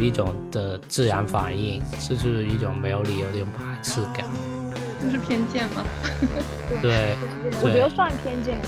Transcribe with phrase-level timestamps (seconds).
[0.00, 4.26] 一种的自然反应，这就是一种没有理由的一种排斥感。
[5.00, 5.84] 这是偏见吗？
[6.80, 7.16] 对，
[7.60, 8.58] 我觉得算偏见。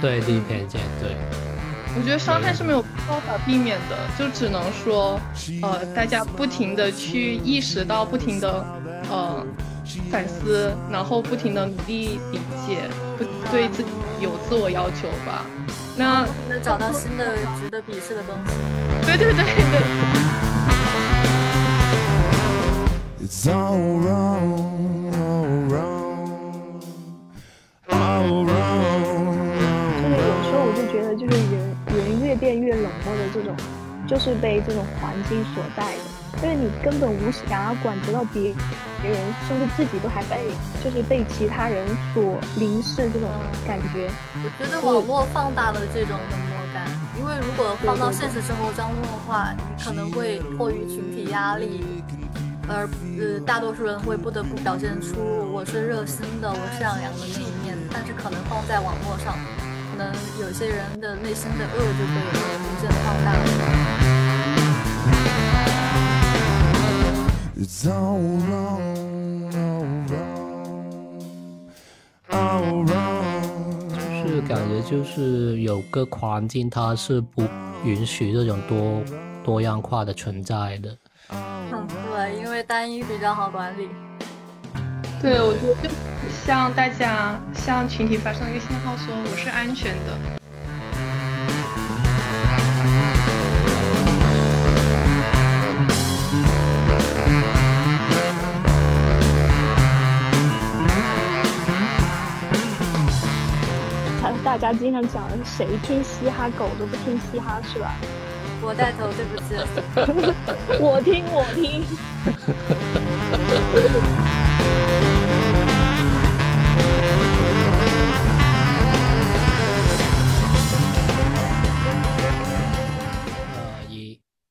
[0.00, 0.80] 对，是偏见。
[1.00, 1.16] 对，
[1.96, 5.18] 我觉得伤害是没有办法避免的，就只能说，
[5.62, 8.64] 呃，大家不停的去意识到，不停的
[9.10, 9.44] 呃
[10.10, 12.82] 反思，然后不停的努力理解，
[13.16, 13.88] 不对自己
[14.20, 15.44] 有自我要求吧。
[15.96, 18.52] 那能找到新的值得鄙视的东西。
[19.04, 20.27] 对对对对。
[32.38, 33.54] 变越冷漠的这种，
[34.06, 35.98] 就是被这种环境所带的，
[36.42, 38.54] 因为你根本无想要管得到别
[39.02, 39.18] 别人，
[39.48, 41.84] 甚至自己都还被就是被其他人
[42.14, 43.28] 所凝视这种
[43.66, 44.08] 感觉。
[44.36, 46.86] 我觉得网络放大了这种冷漠感，
[47.18, 51.84] 因为如果放到现实生活当中的话，你可能会迫于群体压力，
[52.68, 52.86] 而
[53.18, 55.16] 呃大多数人会不得不表现出
[55.52, 59.34] 我是热心的、我善良的那一面，但是可能放在网络上。
[59.90, 62.20] 可能有些人的内心的恶就被
[62.58, 63.34] 逐渐放大。
[74.24, 77.42] 就是感觉就是有个环境，它是不
[77.84, 79.02] 允许这种多
[79.42, 80.96] 多样化的存在的。
[82.32, 83.88] 因为单一比较好管理。
[85.20, 85.94] 对，我觉得就
[86.46, 90.18] 向大家向群体发送一个信号，说我是安全的。
[104.22, 107.94] 他大家经常讲，谁听嘻哈，狗都不听嘻哈，是吧？
[108.68, 109.54] 我带头，对不起。
[110.78, 111.82] 我听，我听。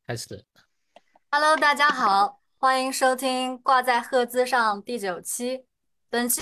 [0.07, 0.43] 开始。
[1.29, 5.65] Hello，大家好，欢迎收听《挂在赫兹上》第九期。
[6.09, 6.41] 本期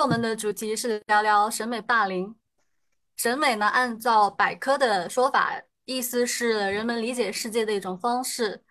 [0.00, 2.34] 我们的主题是聊聊审美霸凌。
[3.16, 5.52] 审美呢，按照百科的说法，
[5.84, 8.62] 意思是人们理解世界的一种方式，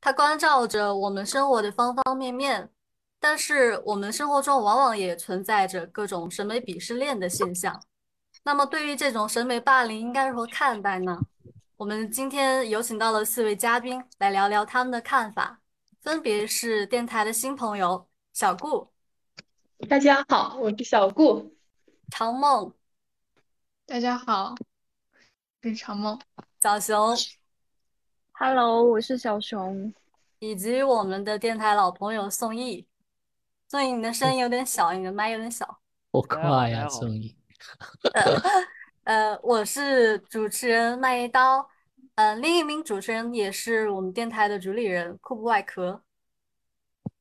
[0.00, 2.70] 它关照着我们生活的方方面面。
[3.18, 7.82] 但是我们生活中往往也存在着各种审美鄙视链的现象。
[8.44, 11.18] 那么，对于这种审美霸凌，应该如何看待呢？
[11.76, 15.60] 我们今天有请到了四位嘉宾来聊聊他们的看法，
[16.02, 18.92] 分别是电台的新朋友小顾，
[19.88, 21.50] 大家好，我是小顾；
[22.10, 22.72] 长梦，
[23.86, 24.54] 大家好，
[25.62, 26.16] 我是长梦；
[26.58, 27.14] 小熊
[28.32, 29.92] ，Hello，我是小熊；
[30.38, 32.86] 以及我们的电台老朋友宋毅。
[33.68, 35.78] 宋毅，你的声音有点小，你的麦有点小。
[36.12, 37.36] 我快呀，宋毅。
[39.04, 41.68] 呃，我是主持人麦一刀，
[42.14, 46.02] 呃，另一名主持人也是我们电台的主理人酷布外壳。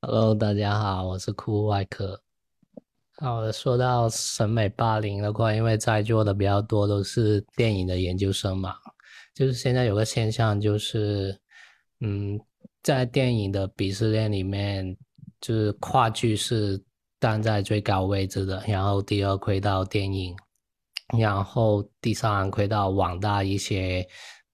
[0.01, 2.22] Hello，大家好，我是酷布外壳。
[3.18, 8.78] 好的，说到审美霸凌的话，因为在座的比较多都是电影的研究生嘛，
[9.35, 11.40] 就是现在有个现象，就是
[12.00, 12.40] 嗯，
[12.81, 14.97] 在电影的鄙视链里面，
[15.40, 16.81] 就是话剧是
[17.19, 20.35] 站在最高位置的，然后第二亏到电影。
[21.19, 24.03] 然后第三亏到网大一些，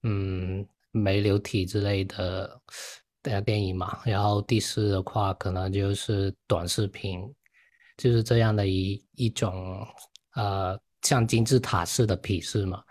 [0.02, 2.60] 嗯，没流体之类的
[3.22, 3.98] 的电影嘛。
[4.04, 7.22] 然后第四的话，可能就是短视频，
[7.96, 9.82] 就是这样的一一种，
[10.34, 12.82] 呃，像金字塔式的鄙视嘛。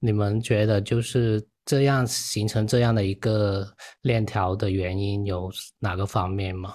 [0.00, 6.74] 你们觉得就是这样形成这样的一个链条的原因有哪个方面吗？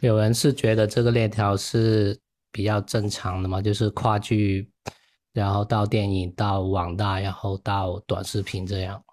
[0.00, 2.16] 有人是觉得这个链条是
[2.52, 4.70] 比较正常的嘛，就是跨剧。
[5.32, 9.04] 然后到电影，到网大，然后到短视频，这样。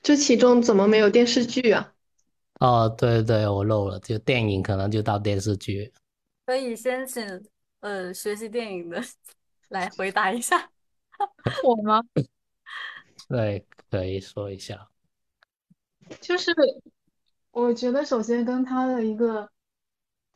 [0.00, 1.92] 这其中怎么没有电视剧啊？
[2.60, 5.92] 哦，对对，我漏了，就电影可能就到电视剧。
[6.46, 7.26] 可以先请
[7.80, 9.02] 呃学习电影的
[9.70, 10.70] 来回答一下。
[11.64, 12.00] 我吗？
[13.28, 14.88] 对，可以说一下。
[16.20, 16.52] 就是
[17.50, 19.50] 我觉得，首先跟他的一个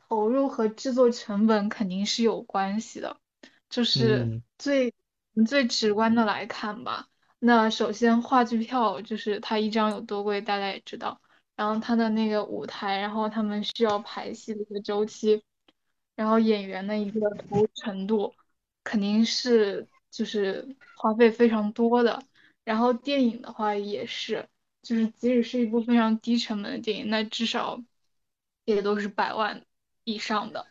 [0.07, 3.17] 投入和制作成本肯定是有关系的，
[3.69, 4.93] 就是最。
[5.47, 7.07] 最直观的来看吧，
[7.37, 11.21] 那首先话剧票就是它一张有多贵，大家也知道。
[11.55, 15.41] 然后它的那个舞台，然后他们需要排戏的一个周期，
[16.15, 18.33] 然后演员的一个投入程度，
[18.83, 22.21] 肯定是就是花费非常多的。
[22.69, 24.47] 然后电影的话也是，
[24.83, 27.81] 就是即使是一部非常低成本的电影，那至少
[28.63, 29.65] 也都是百万
[30.03, 30.67] 以上的。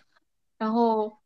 [0.58, 1.18] 然后，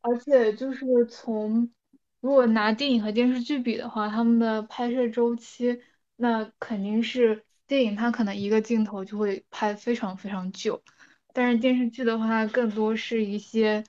[0.00, 1.72] 而且就是从
[2.20, 5.82] 如果拿电影和电视剧比的话，他们的拍摄周期，
[6.14, 10.84] 那肯定是电影它可能一个镜头就会拍非常非常久，
[11.32, 13.82] 但是电视剧的话，更多是一些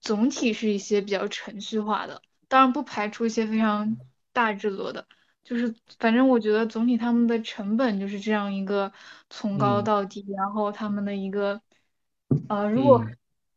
[0.00, 3.96] 总体是一些比较程序化的，当然不排除一些非常
[4.32, 5.08] 大制作的。
[5.44, 8.90] 就是反正我觉得总体他们的成本就是这样一个
[9.28, 11.60] 从高到低，然后他们的一个
[12.48, 13.04] 呃，如果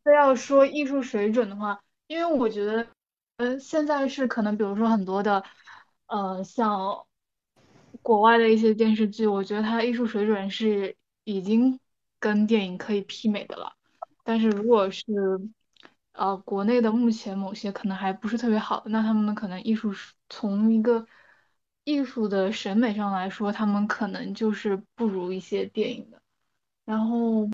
[0.04, 2.86] 非要说艺术水准的话，因为我觉得
[3.38, 5.42] 呃现在是可能比如说很多的
[6.06, 7.06] 呃像
[8.02, 10.94] 国外的一些电视剧，我觉得它艺术水准是
[11.24, 11.80] 已经
[12.20, 13.72] 跟电影可以媲美的了，
[14.24, 15.02] 但是如果是
[16.12, 19.92] 呃国内的目前某些可能还不是特别好，那他们可能艺术
[20.28, 21.06] 从一个
[21.88, 26.20] 艺术的审美上来说，他们可能就是不如一些电影的。
[26.84, 27.48] 然后，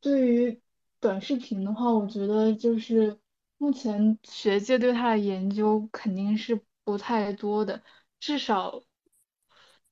[0.00, 0.60] 对于
[1.00, 3.18] 短视频的话，我觉得就是
[3.58, 7.82] 目前学界对它的研究肯定是不太多的，
[8.20, 8.80] 至少，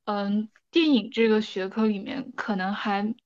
[0.04, 3.16] 嗯，电影这个学科里面可能还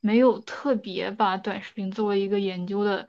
[0.00, 3.08] 没有特别把短视频作为一个研究的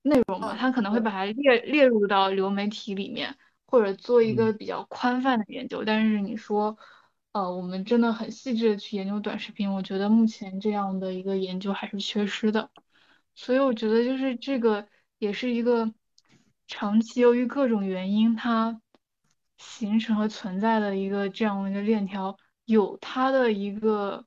[0.00, 3.36] 内容吧，它可能会把它列列入到流媒体里面。
[3.66, 6.78] 或者做一个比较宽泛的研究，但是你说，
[7.32, 12.70] 呃，我们真的很细致的去研究短视频，我觉得目前这样的一个研究还是缺失的。
[13.34, 14.86] 所以我觉得就是这个
[15.18, 15.92] 也是一个
[16.68, 18.80] 长期由于各种原因它
[19.58, 24.24] 形成和存在的一个这样的一个链条，有它的一个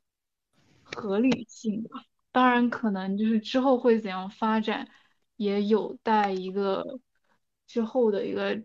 [0.84, 2.04] 合理性吧。
[2.34, 4.90] 当然，可能就是之后会怎样发展，
[5.38, 7.00] 也有待一个
[7.66, 8.62] 之后的一个。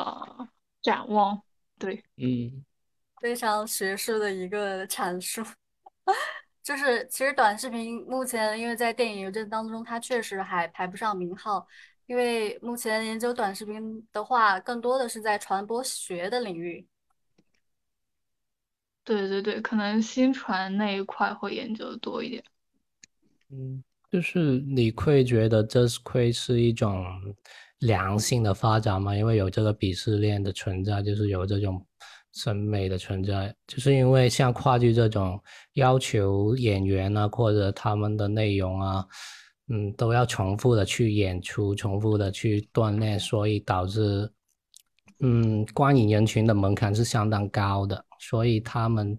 [0.00, 0.48] 呃，
[0.80, 1.42] 展望，
[1.78, 2.64] 对，嗯，
[3.20, 5.44] 非常学术的一个阐述，
[6.64, 11.66] 就是其实短视频目前因为在电影邮件当中，它确实还排不上名号，
[12.06, 16.86] 因为目前研究短视频的话，更多的是在传播学的领域。
[19.04, 22.42] 对对对，可能新传那一块会研究的多一点。
[23.50, 27.04] 嗯，就是你会觉得这会是一种。
[27.80, 31.82] 良性的发展嘛，因为有这个鄙视链的存在，就是有这种
[32.32, 35.40] 审美的存在，就是因为像话剧这种
[35.74, 39.06] 要求演员啊或者他们的内容啊，
[39.68, 44.30] 嗯，都要重复的去演出，重复的去锻炼，所以导致，
[45.20, 49.18] 嗯，观影人群的门槛是相当高的，所以他们，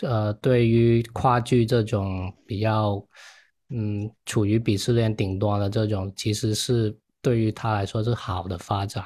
[0.00, 3.06] 呃，对于话剧这种比较，
[3.68, 6.96] 嗯，处于鄙视链顶端的这种，其实是。
[7.22, 9.04] 对于他来说是好的发展，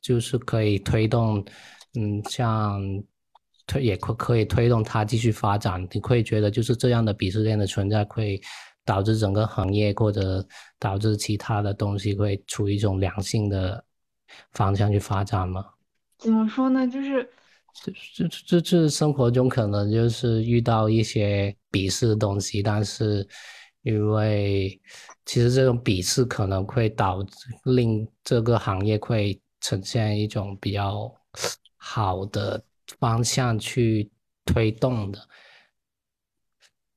[0.00, 1.44] 就是可以推动，
[1.94, 2.80] 嗯，像
[3.66, 5.86] 推也可可以推动他继续发展。
[5.92, 8.40] 你会觉得就是这样的鄙视链的存在，会
[8.84, 10.46] 导致整个行业或者
[10.78, 13.84] 导致其他的东西会处于一种良性的
[14.52, 15.64] 方向去发展吗？
[16.18, 16.86] 怎么说呢？
[16.88, 17.28] 就是
[17.74, 23.26] 这这这这生活中可能就是遇到一些鄙视的东西，但是
[23.88, 24.80] 因为。
[25.30, 31.14] 其实这种鄙视可能会导致令这个行业会呈现一种比较
[31.76, 32.64] 好的
[32.98, 34.10] 方向去
[34.46, 35.28] 推动的。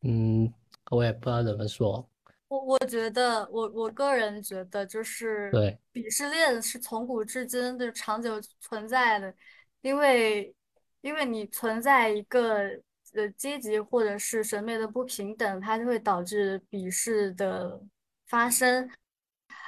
[0.03, 0.50] 嗯，
[0.91, 2.10] 我也不知道怎么说。
[2.48, 9.36] 我我觉得，我我个人觉得，就是对鄙视链是从古至今就长久存在的，
[9.81, 10.55] 因为
[11.01, 12.63] 因为你存在一个
[13.13, 17.82] 呃阶级或者是审美的不平等，它就会导致鄙视的。
[18.27, 18.89] 发生，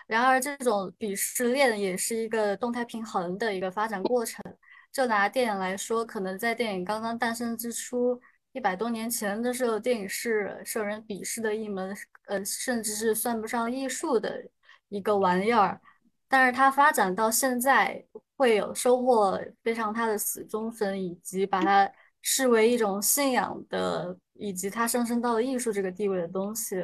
[0.08, 4.42] 然而这种鄙视链也是一个动态平衡的一个发展过程。
[4.90, 8.18] 就拿电影来说，可能在电影刚刚诞生之初，
[8.54, 11.94] 一百多年前的时候，电影是受人鄙视的一门，
[12.28, 14.42] 呃，甚至是算不上艺术的
[14.88, 15.82] 一个玩意儿。
[16.30, 18.02] 但是它发展到现在，
[18.38, 21.92] 会有收获非常它的死忠粉，以及把它
[22.24, 26.84] 视为一种信仰的，以及它上升到了艺术这个地位的东西。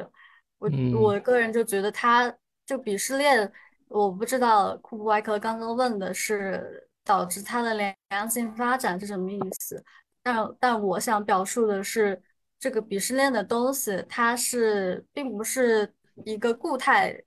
[0.58, 2.32] 我我个人就觉得，它
[2.66, 3.50] 就鄙视链，
[3.88, 7.74] 我不知道库布外科刚刚问的是导致它的
[8.10, 9.82] 良性发展是什么意思，
[10.22, 12.22] 但但我想表述的是，
[12.58, 15.90] 这个鄙视链的东西，它是并不是
[16.26, 17.18] 一个固态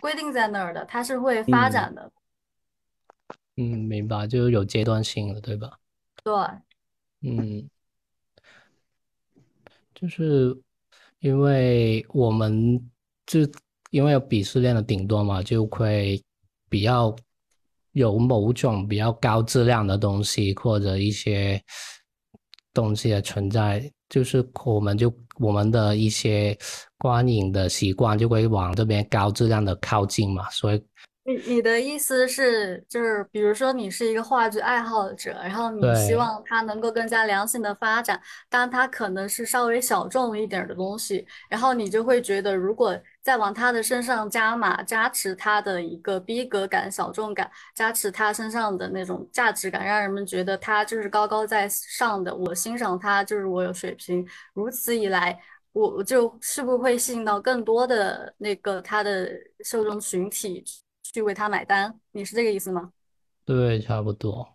[0.00, 2.10] 规定在那儿的，它是会发展的。
[3.56, 5.78] 嗯，明白，就是有阶段性的，对吧？
[6.24, 6.34] 对。
[7.22, 7.68] 嗯，
[9.94, 10.56] 就是。
[11.22, 12.80] 因为我们
[13.26, 13.40] 就
[13.90, 16.18] 因为鄙视链的顶端嘛，就会
[16.70, 17.14] 比较
[17.92, 21.62] 有某种比较高质量的东西，或者一些
[22.72, 26.56] 东西的存在，就是我们就我们的一些
[26.96, 30.82] 观影的习惯就会往这边高质量的靠近嘛，所以。
[31.30, 55.38] 你你的意思是，就是比如说你是一个话剧爱好者，然后你希望它能够更加良性的发展，但它可能是稍微小众一点的东西，然后你就会觉得，如果再往他的身上加码，加持他的一个逼格感、小众感，加持他身上的那种价值感，让人们觉得他就是高高在上的，我欣赏他就是我有水平，如此以来，
[55.72, 59.30] 我就是不是会吸引到更多的那个他的
[59.64, 60.64] 受众群体？
[61.12, 62.92] 去为他买单，你是这个意思吗？
[63.44, 64.46] 对，差不多，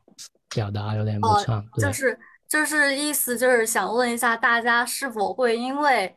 [0.50, 1.60] 表达有点不畅。
[1.74, 6.16] 哦，就是就是意思就是想问一下大家，是否会因为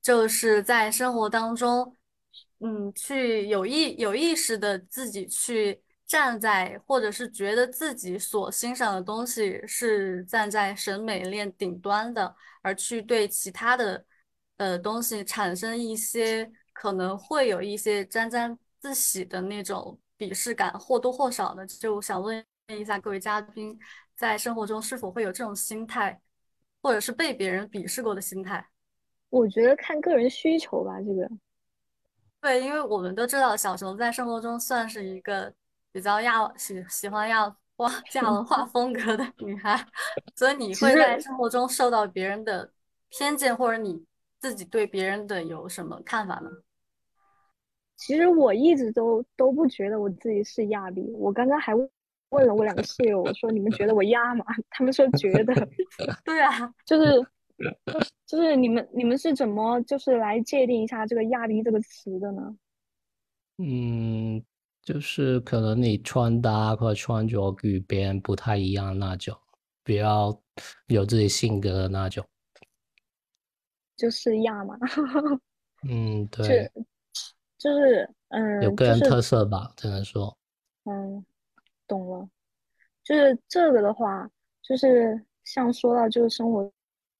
[0.00, 1.96] 就是在生活当中，
[2.60, 12.32] 嗯，去有意有意识的自己去站在，或者是觉得自己所欣赏的东西是站在审美链顶端的，
[12.62, 14.04] 而去对其他的
[14.58, 18.56] 呃东西产生一些可能会有一些沾沾。
[18.80, 23.78] 自喜的那种鄙视感或多或少的，就想问一下各位嘉宾，
[24.16, 26.20] 在生活中是否会有这种心态，
[26.82, 28.66] 或者是被别人鄙视过的心态？
[29.28, 31.30] 我觉得看个人需求吧，这个。
[32.40, 35.52] 对，因为我们都知道小熊在生活中算是一个
[35.92, 39.86] 比较亚喜喜欢亚哇亚文化风格的女孩，
[40.34, 42.72] 所以你会在生活中受到别人的
[43.10, 44.04] 偏见，或者你
[44.38, 46.50] 自己对别人的有什么看法呢？
[48.00, 54.44] 其实我一直都都不觉得我自己是亚逼，我刚刚还问了我两个室友，我说你们觉得我亚吗？
[54.70, 55.54] 他们说觉得。
[56.24, 57.26] 对啊，就是
[58.26, 62.56] 就是你们你们是怎么就是来界定一下这个亚逼这个词的呢？
[63.58, 64.42] 嗯，
[64.82, 69.36] 就是可能你穿搭或者穿着与别人不太一样那种，
[69.84, 70.40] 比较
[70.86, 72.24] 有自己性格的那种，
[73.94, 74.78] 就是亚嘛。
[75.86, 76.70] 嗯，对。
[77.60, 80.34] 就是嗯，有个人特色吧，只能说。
[80.84, 81.22] 嗯，
[81.86, 82.26] 懂了。
[83.04, 84.26] 就是这个的话，
[84.62, 86.62] 就是像说到就是生活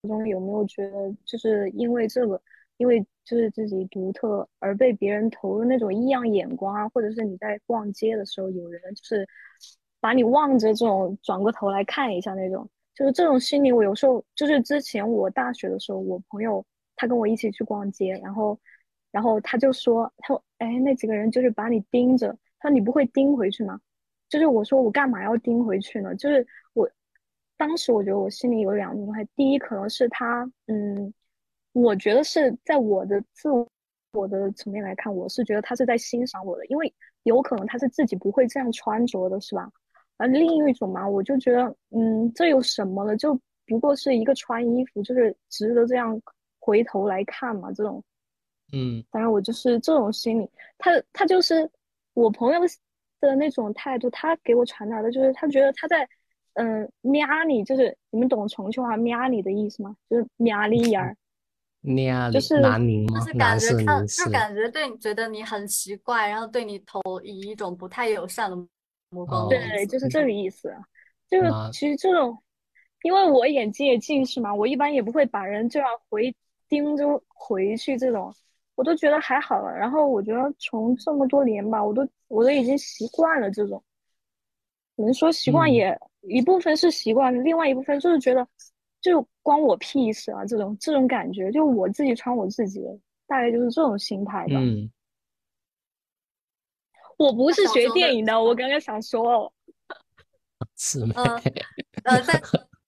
[0.03, 2.41] 中有没有觉得，就是因为这个，
[2.79, 9.29] 因为就是自己独特而被别人投入那种异样眼光啊，或者是你在逛街的时候，有人就是
[10.01, 16.65] 把你望着这种转过头来看一下那种，就是这种心理，我有时候就是之前我大学的时候，我朋友
[16.97, 18.59] 他跟我一起去逛街，然后。
[19.11, 23.81] 然后他就说：“他说，哎，那几个人就是把你盯着，他说你不会盯回去吗？
[24.29, 26.15] 就是我说我干嘛要盯回去呢？
[26.15, 26.89] 就是我
[27.57, 31.13] 当时我觉得我心里有两种状态，第一可能是他，嗯，
[31.73, 33.49] 我觉得是在我的自
[34.13, 39.69] 我的层面来看，我是觉得他是在欣赏我的，因为有可能他是自己不会这样穿着的，是吧？
[40.19, 43.17] 而另一种嘛，我就觉得，嗯，这有什么呢？
[43.17, 43.37] 就
[43.67, 46.21] 不过是一个穿衣服，就是值得这样
[46.61, 48.01] 回头来看嘛，这种。”
[48.73, 50.49] 嗯，当然我就是这种心理，
[50.79, 51.69] 他他就是
[52.15, 52.61] 我朋友
[53.21, 56.09] 的那种态度，他给我传达的就是他觉得他在
[56.55, 59.97] 嗯瞄你，就是你们懂重庆话瞄你的意思吗？
[60.09, 61.17] 就是瞄你一眼儿，
[61.83, 63.19] 瞄就是拿你吗？
[63.21, 68.57] 就是感觉看就感觉对你觉得你很奇怪，然后对你投以一种不太友善的
[69.11, 69.49] 目光。
[69.49, 70.75] 对，就是这个意思。
[71.29, 72.37] 就是其实这种，
[73.03, 76.35] 因为我眼睛也近视嘛，我一般也不会把人这样回
[76.69, 78.35] 盯着回去这种。
[78.81, 83.85] 我都觉得还好了，然后我觉得从这么多年吧，我都我都已经习惯了这种，
[84.97, 88.47] 能说习惯也一部分是习惯，另外一部分就是觉得
[89.03, 94.55] 就关我屁事啊，这种这种感觉，就我自己穿我自己的，大概就是这种心态吧。
[94.55, 94.91] 嗯，
[97.19, 99.53] 我不是学电影的，我刚刚想说，
[100.75, 101.15] 是吗？
[102.05, 102.41] 呃，在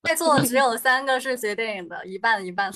[0.02, 2.72] 在座只有 三个是学电影的，一半一半。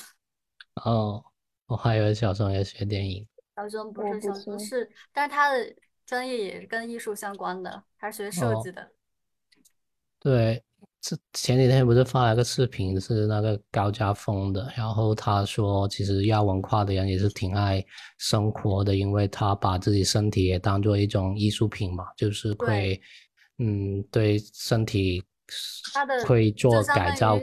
[0.85, 1.25] 哦。
[1.67, 5.75] 我还以为小松也学电影，小松不是，小松是，但是他的
[6.07, 8.89] 专业也是跟艺术相关的，他是学设计的。
[10.21, 10.63] 对，
[11.01, 17.85] 这前几天不是发了个视频，是那个高家峰的，然后他说，其实亚文化的人也是挺爱
[18.19, 23.01] 生活的，因为他把自己身体也当做一种艺术品嘛，就是会，
[23.59, 25.21] 嗯，对身体，
[25.93, 27.37] 他的会做改造，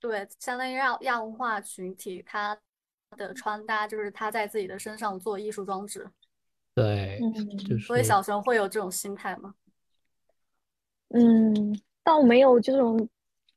[0.00, 2.58] 对，相当于亚亚文化群体他。
[3.16, 6.08] 的穿搭就是他在自己的身上做艺术装置，
[6.74, 7.20] 对，
[7.86, 9.54] 所以小熊会有这种心态吗？
[11.10, 13.08] 嗯，倒没有这种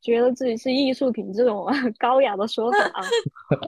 [0.02, 1.66] 觉得自己是艺术品这种
[1.98, 3.02] 高雅的说法啊。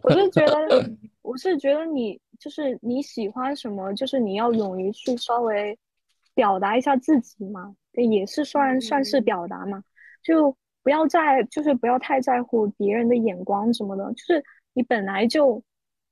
[0.04, 0.90] 我是觉得，
[1.24, 5.78] 我是觉得你就是你喜欢什么，就是你要勇于去稍微
[6.34, 9.84] 表达一下自己嘛，也是算算是表达嘛。
[10.24, 15.62] 就不要在就是不要太在乎别人的眼光什么的，就是你本来就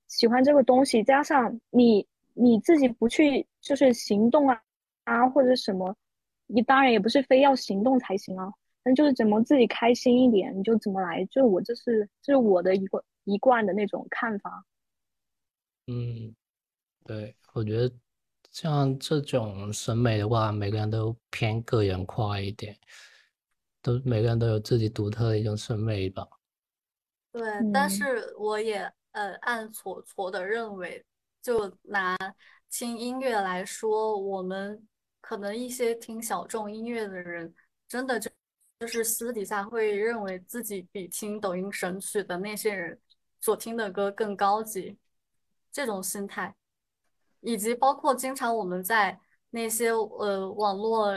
[0.09, 4.61] 喜欢这个东西，加上你你自己不去就是行动啊
[5.05, 5.95] 啊或者什么，
[6.47, 8.51] 你当然也不是非要行动才行啊，
[8.83, 14.65] 但就是怎么自己开心一点你就怎么来，就我这是这是我的一个一贯的那种看法。
[15.87, 16.35] 嗯，
[17.05, 17.95] 对，我觉得
[18.51, 22.77] 像这种审美的话，每个人都偏个人化一点。
[23.81, 26.27] 都每个人都有自己独特的一种审美吧。
[27.31, 27.41] 对，
[27.73, 31.05] 但是我也呃暗搓搓的认为，
[31.41, 32.17] 就拿
[32.69, 34.87] 听音乐来说，我们
[35.21, 37.53] 可能一些听小众音乐的人，
[37.87, 38.29] 真的就
[38.79, 42.99] 就是私底下会认为自己比听抖音神曲的那些人
[43.41, 44.97] 所听的歌更高级，
[45.71, 46.55] 这种心态，
[47.41, 51.13] 以及包括经常我们在那些呃网络。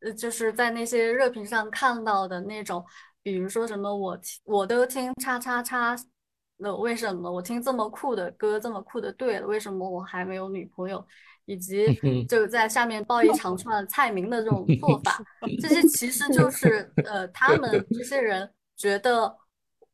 [0.00, 2.84] 呃，就是在那些热评上看到的那种，
[3.22, 5.96] 比如说什么我我都听叉叉叉，
[6.56, 11.04] 那为什么我听这么酷的歌，这么酷的队，为什么我还没有女朋友？
[11.44, 11.86] 以及
[12.28, 15.22] 就在下面报一长串菜名的这种做法，
[15.62, 19.32] 这些其实就是呃，他们这些人觉得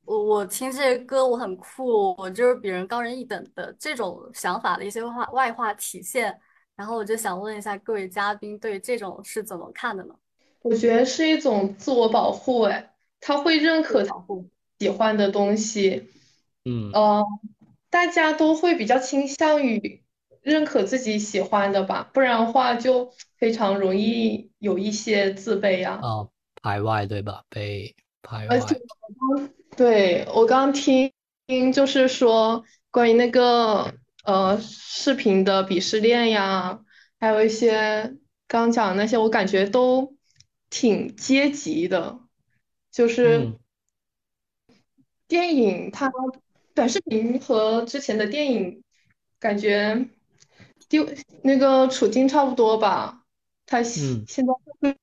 [0.06, 6.34] 我我听这些歌我很酷，我就是比人高人一等的这种想法的一些化外化体现。
[6.74, 10.14] 然后我就想问一下各位嘉宾，对这种是怎么看的呢？
[10.62, 14.16] 我觉得是一种自我保护，哎，他会认可他
[14.78, 16.08] 喜欢的东西，
[16.64, 17.24] 嗯，呃，
[17.90, 20.02] 大家都会比较倾向于
[20.40, 26.28] 认可自己喜欢的吧，不然的话就非常容易有一些自卑啊，啊，
[26.62, 27.44] 排外对吧？
[27.48, 28.58] 被排外。
[29.76, 31.12] 对我刚听，
[31.72, 33.94] 就是说关于那个。
[34.24, 36.84] 呃，视频的鄙视链呀，
[37.18, 38.14] 还有一些
[38.46, 40.14] 刚讲那些，我感觉都
[40.70, 42.20] 挺阶级的。
[42.92, 43.58] 就是
[45.26, 46.12] 电影它
[46.74, 48.82] 短视频和之前的电影
[49.38, 50.08] 感觉
[50.88, 51.08] 丢
[51.42, 53.24] 那个处境差不多吧。
[53.66, 54.96] 它现在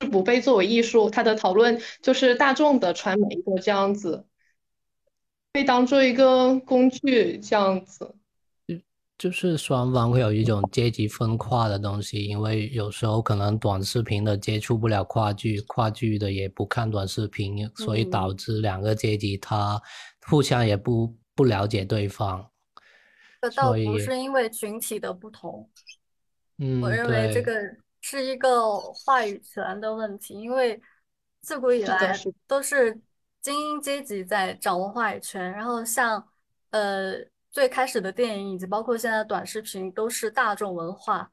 [0.00, 4.24] 是不被作为艺术，它的讨论就是大众的传媒的这样子，
[5.52, 8.14] 被当做一个工具这样子。
[9.16, 19.80] 就是双方会有一种阶级分化的东西，因为有时候可能短视频的接触不了跨剧，跨剧的也不看短视频，所以导致两个阶级他
[20.26, 22.50] 互相也不不了解对方。
[23.40, 25.68] 这倒不是因为群体的不同，
[26.58, 27.60] 嗯，我认为这个
[28.00, 30.80] 是一个话语权的问题，因为
[31.40, 33.00] 自古以来都是
[33.40, 36.26] 精英阶级在掌握话语权，然后像
[36.70, 37.14] 呃。
[37.54, 41.30] 最开始的电影以及包括现在的短视频都是大众文化，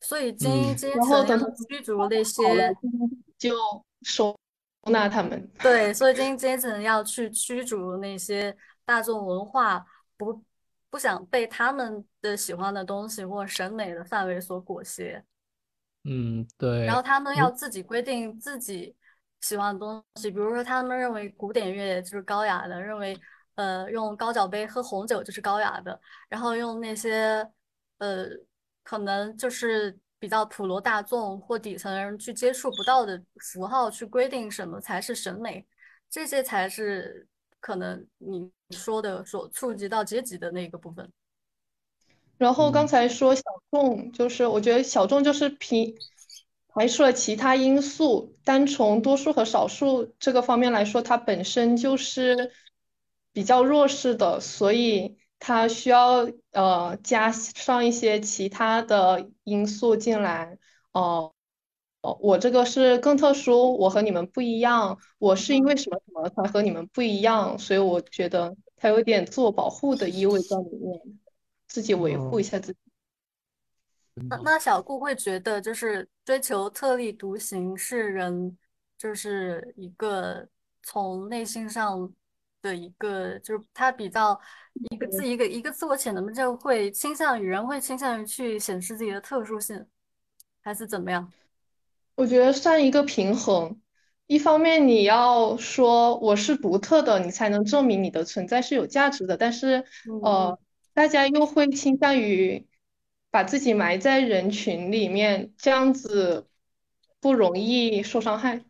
[0.00, 2.72] 所以精英阶层要驱逐那些，
[3.36, 3.56] 就
[4.02, 4.38] 收
[4.90, 5.50] 纳他们。
[5.60, 9.84] 对，所以精英阶层要去驱逐那些大众文化，
[10.16, 10.42] 不
[10.90, 15.24] 不想被他们的喜欢的东西或审美的范围所裹挟。
[16.04, 16.84] 嗯，对。
[16.84, 18.94] 然后他们要自己规定自己
[19.40, 23.18] 喜欢的东西，比如说他们认为古典乐就是高雅的，认为。
[23.56, 27.48] 呃，用高脚杯喝红酒就是高雅的，然后用那些
[27.98, 28.26] 呃，
[28.82, 35.66] 可能就是比较普罗大众或底层人去接触不到的符号去规定什么才是审美，
[36.08, 37.28] 这些才是
[37.60, 41.12] 可能你说的所触及到阶级的那个部分。
[42.38, 45.94] 然后刚才说小众，就是我觉得小众就是平
[46.68, 52.50] 排除了其他因素，单从多数和少数这个方面来说，它本身就是。
[53.34, 60.56] 比较弱势的，所以他需要呃加上一些其他的因素进来。
[60.92, 61.34] 哦
[62.00, 70.98] 哦，我这个是更特殊，我和你们不一样，我是因为什么什么才和你们不一样，所以我觉得他有点自我保护的意味在里面，
[71.68, 72.78] 自己维护一下自己。
[74.30, 78.56] 那那小顾会觉得，就是追求特立独行是人
[78.96, 80.48] 就是一个
[80.82, 82.10] 从内心上。
[82.64, 84.40] 的一个就是他比较
[84.90, 89.86] 一个自一个一个自我潜能就会倾向于人会倾向于去显示自己的特殊性，
[90.62, 91.30] 还是怎么样？
[92.14, 93.78] 我觉得算一个平衡。
[94.26, 99.36] 一方面你要说我是独特的，你才能证明你的存在是有价值的。
[99.36, 99.84] 但是
[100.22, 100.58] 呃，
[100.94, 102.66] 大家又会倾向于
[103.30, 106.48] 把自己埋在人群里面，这样子
[107.20, 108.64] 不容易受伤害。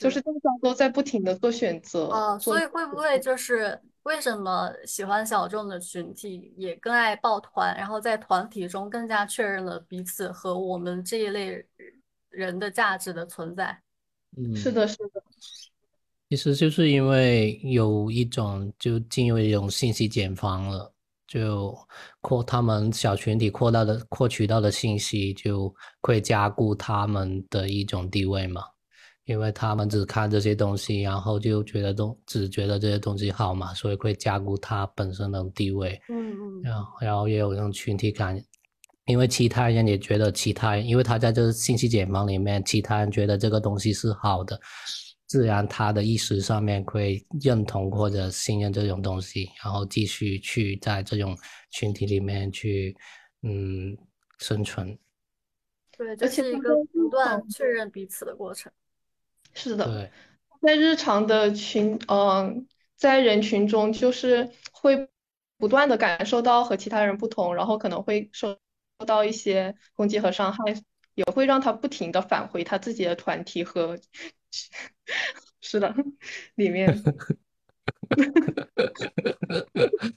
[0.00, 11.64] 就是大家都在不停的做选择，啊，所以会不会就是为什么喜欢小众的群体也更爱抱团，然后在团体中更加确认了彼此和我们这一类
[12.28, 13.80] 人的价值的存在？
[14.36, 15.22] 嗯，是的，是的。
[16.28, 20.92] 其实就是因为有一种就进入一种信息茧房了，
[21.26, 21.74] 就
[22.20, 28.62] 扩他们小群体扩大的扩取到的信息，就会加固他们的一种地位嘛。
[29.24, 36.00] 因为他们只看这些东西，然后就觉得东只觉得这些东西好嘛，所以会加固他本身的地位。
[36.08, 36.62] 嗯嗯。
[36.62, 38.42] 然后然后也有那种群体感，
[39.06, 44.60] 因为其他人也觉得其他人，因为他在这个信息茧房里面，其他人觉得这个东西是好的。
[45.28, 51.34] 自然，他的意识上面会认同或者信任这种东西，然后继续去在这种
[51.70, 52.94] 群体里面去，
[53.42, 53.96] 嗯，
[54.40, 54.98] 生存。
[55.96, 58.70] 对，这是一个不断确认彼此的过程。
[59.52, 59.86] 是的。
[59.86, 60.10] 对。
[60.60, 65.08] 在日常的群，嗯，在人群中，就是会
[65.58, 68.56] 不断的感受到和其他人不同，然后可能会受
[69.06, 70.58] 到一些攻击和伤害，
[71.14, 73.98] 也会让他不停的返回他自己的团体和。
[75.60, 75.94] 是的，
[76.56, 77.02] 里面。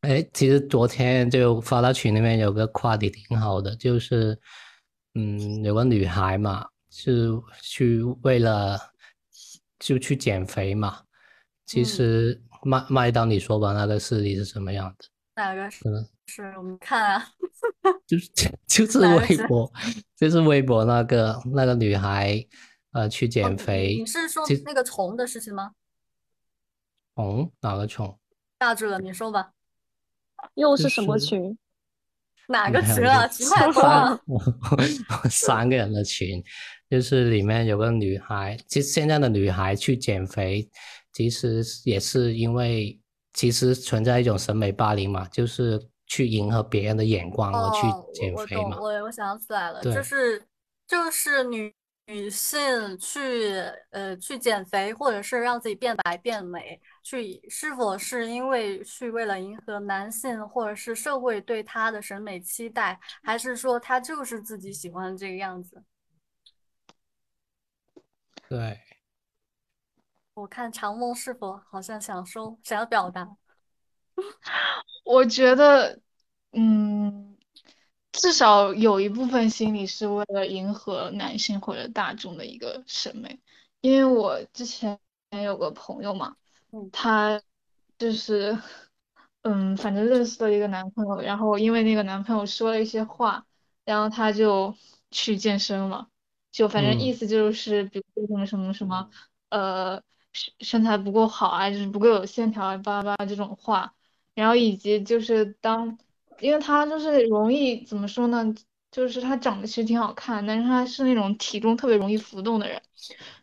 [0.00, 4.38] 哎，其实昨天就发到群里面有个话题挺好的，就是，
[5.14, 6.66] 嗯，有个女孩嘛，
[6.98, 7.30] 是
[7.60, 8.80] 去为了
[9.78, 11.02] 就去减肥嘛。
[11.66, 15.04] 其实麦麦当你说吧，那个事例是什么样的？
[15.34, 15.84] 哪个是？
[16.26, 17.28] 是我们看啊。
[18.08, 18.30] 就是
[18.66, 19.70] 就是微博，
[20.16, 22.42] 就是微博那个那个女孩，
[22.92, 23.96] 呃，去减肥。
[23.98, 25.72] 你是说那个虫的事情吗？
[27.14, 28.18] 虫哪个虫？
[28.56, 29.52] 大住了，你说吧。
[30.54, 31.58] 又是什么群？
[32.48, 33.26] 哪个群啊？
[33.26, 34.20] 奇怪了。
[35.28, 36.42] 三个人的群，
[36.88, 40.68] 就是里面有个女孩，其实现在的女孩去减肥，
[41.12, 43.00] 其实也是因为
[43.32, 45.80] 其实存在一种审美霸凌嘛，就是。
[46.08, 47.80] 去迎合别人的眼光而去
[48.14, 48.78] 减肥嘛？
[48.80, 50.40] 我我想起来了，就是
[50.86, 51.74] 就是女
[52.06, 53.50] 女性去
[53.90, 65.82] 呃去减肥，或者是让自己变白变美，去是否是因为去为了迎合男性或者是社会对她的审美期待，还是说她就是自己喜欢这个样子？
[68.48, 68.80] 对，
[70.34, 73.36] 我看长梦是否好像想说想要表达。
[75.04, 76.00] 我觉得，
[76.52, 77.36] 嗯，
[78.12, 83.40] 至少有一部分心理是为了迎合男性或者大众的一个审美。
[83.80, 84.98] 因为我之前
[85.30, 86.36] 有个朋友嘛，
[86.92, 87.40] 他
[87.98, 88.58] 就是，
[89.42, 93.46] 嗯，反正认识了一个男朋友，然后因为那个男朋友说了一些话，
[93.84, 94.74] 然后他就
[95.10, 96.08] 去健身了，
[96.56, 99.10] 就反正意思就是，比如说什么什么什么，
[99.50, 103.94] 呃，身身材不够好啊，就是不够有线条啊，巴拉巴拉这种话。
[104.34, 105.98] 然后以及就是当，
[106.40, 108.42] 因为他就是容易怎么说呢？
[108.90, 112.80] 就是他长得其实挺好看，但是他是那种体重特别容易浮动的人，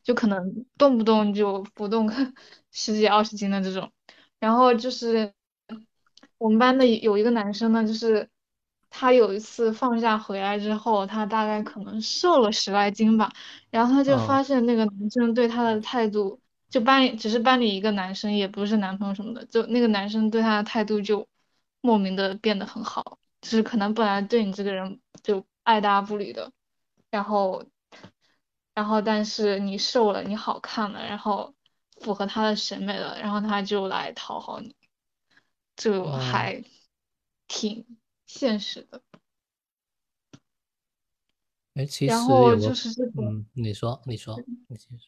[0.02, 2.16] 就可能动不动就浮动个
[2.72, 3.92] 十几二十斤的这种。
[4.40, 5.32] 然后就是
[6.40, 8.28] 我们班的有一个男生呢，就是
[8.96, 13.32] 他有一次放假回来之后，他大概可能瘦了十来斤吧，
[13.72, 16.40] 然后他就发现那个男生对他的态度。
[16.70, 21.28] 就班里只是班里一个男生，也不是男朋友什么的，就那个男生对他的态度就
[21.82, 26.52] 莫名的变得很好，就是可能本来对你这个人就爱搭不理的，
[27.12, 27.64] 然后，
[28.74, 31.54] 然后但是你瘦了，你好看了，然后
[32.02, 34.76] 符合他的审美了，然后他就来讨好你，
[35.76, 36.64] 就还
[37.48, 37.86] 挺
[38.34, 39.02] 现实的。
[41.76, 45.08] 哎，其实然后就是这种，嗯，你说，你说，你先说。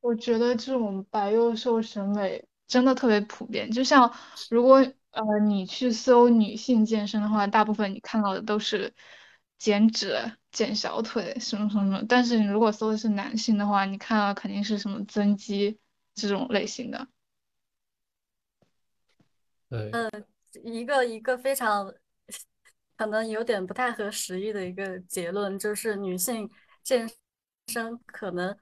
[0.00, 3.70] 我觉得这种白幼瘦审美真的特别普遍。
[3.70, 4.10] 就像
[4.50, 4.76] 如果
[5.10, 8.94] 呃你去搜女性健身的话，大部分你看到的都是
[9.58, 12.04] 减脂、减小腿什么什么什么。
[12.08, 15.78] 但是你如果搜的是男性的话，你看到肯定是什么增肌
[16.14, 17.08] 这种类型的。
[19.68, 19.90] 对。
[19.92, 20.10] 呃，
[20.64, 21.92] 一个一个非常
[23.00, 26.50] 可能有点不太合时宜的一个结论，就是女性
[26.82, 27.08] 健
[27.68, 28.54] 身可能。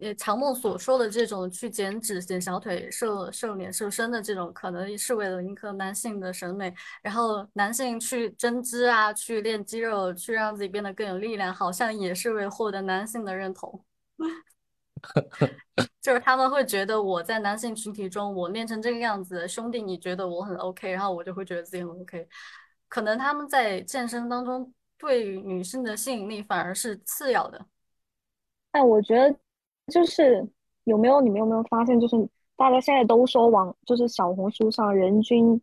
[0.00, 6.72] 呃，长梦所说的这种去减脂、减小腿、瘦瘦脸、瘦身的这种，可能是为了迎合男性的审美。
[7.02, 13.84] 然后男性去增肌啊，去练肌肉，去让自己变得更有力量，好像也是为获得男性的认同。
[16.00, 22.28] 就是他们会觉得我在男性群体中，我练成这个样子，兄弟你觉得我很 OK，然后我就会觉得自己很 OK。
[22.94, 27.66] 可能他们在健身当中对于女性的吸引力反而是次要的。
[28.70, 29.36] 哎我觉得。
[29.92, 30.42] 就是
[30.84, 32.16] 有没有你们有没有发现，就是
[32.56, 35.60] 大家现在都说网，就是小红书上人均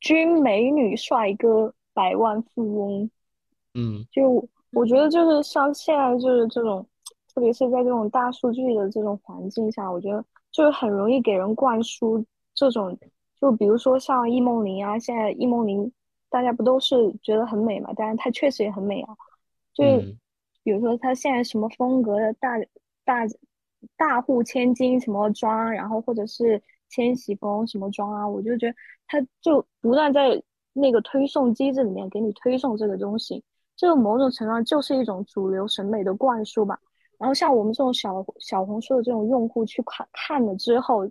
[0.00, 3.10] 均美女帅哥百万富翁，
[3.74, 6.84] 嗯，就我觉得就是像现在就是这种
[7.32, 12.98] 特别是在这种大数据的这种环境下，我觉得就是很容易给人灌输这种，
[13.40, 15.92] 就比如说像易梦玲啊，现在易梦玲
[16.32, 17.92] 大家不都是觉得很美嘛？
[17.92, 19.14] 当然她确实也很美啊。
[19.74, 19.84] 就
[20.64, 22.58] 比如说她现在什么风格的大
[23.04, 23.26] 大
[23.96, 28.74] 大户千金什么妆，然后或者是千禧风什么妆啊，我就觉得
[29.06, 30.42] 她就不断在
[30.72, 33.44] 那个推送机制里面给你推送这个东西。
[33.76, 36.78] 这个某种程度上就是一种主流审美的灌输吧。
[37.18, 41.06] 然后像我们这种小小红书的这种用户去看看了之后，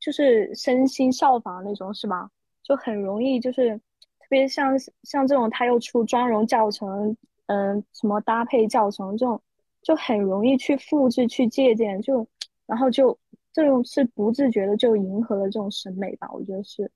[0.00, 2.28] 就是身心效仿那种，是吧？
[2.62, 3.93] 就很容易就是特
[4.34, 7.16] 别像像这种他又出妆容教程，
[7.46, 9.40] 嗯，什么搭配教程这种，
[9.82, 12.26] 就很容易去复制去借鉴，就
[12.66, 13.16] 然后就
[13.52, 16.28] 这种是不自觉的就迎合了这种审美吧。
[16.32, 16.90] 我觉得是。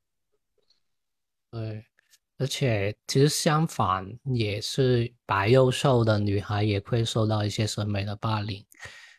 [1.51, 1.85] 对。
[2.40, 8.64] 而且其实相反，也是白又瘦的女孩也会受到一些审美的霸凌，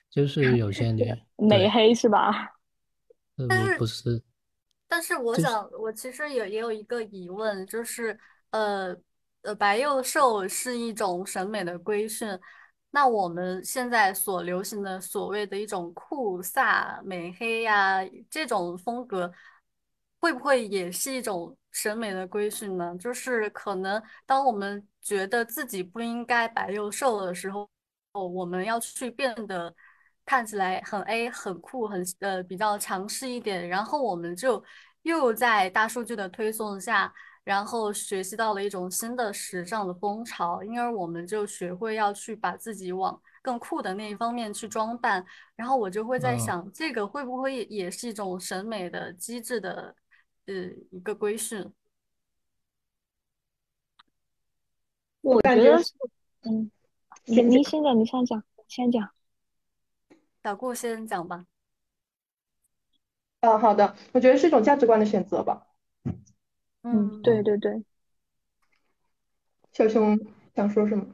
[0.09, 1.03] 就是 有些女
[1.35, 2.31] 美黑是吧？
[3.49, 4.23] 但是不是？
[4.89, 8.93] 但是我想，我其实也也有一个疑问，就是呃
[9.43, 12.27] 呃，白幼瘦是一种审美的规训，
[12.89, 17.99] 那我们现在所流行的所谓的一种酷飒美黑呀
[18.29, 19.31] 这种风格，
[20.19, 21.55] 会不会也是一种？
[21.71, 27.69] 审美的规训呢，就是可能当我们觉得自己不应该白又瘦的时候，
[28.13, 29.73] 哦，我们要去变得
[30.29, 34.63] 看起来很 A、很酷、很呃比较强势一点，然后我们就
[35.01, 37.11] 又在大数据的推送下，
[37.43, 49.95] 然后学习到了一种新的时尚的风潮，因而我们就学会要去把自己往更酷的那一方面去装扮，然后我就会在想，这个会不会也是一种审美的机制的？
[50.45, 50.53] 呃，
[50.91, 51.73] 一个规训，
[55.21, 55.77] 我觉得，
[56.41, 56.71] 嗯，
[57.25, 59.09] 你你先讲，你先讲，先讲，
[60.43, 61.45] 小顾先讲吧。
[63.41, 65.67] 啊，好的，我觉得是一种价值观的选择吧。
[66.83, 67.83] 嗯，对对对。
[69.71, 70.17] 小熊
[70.55, 71.05] 想说什么？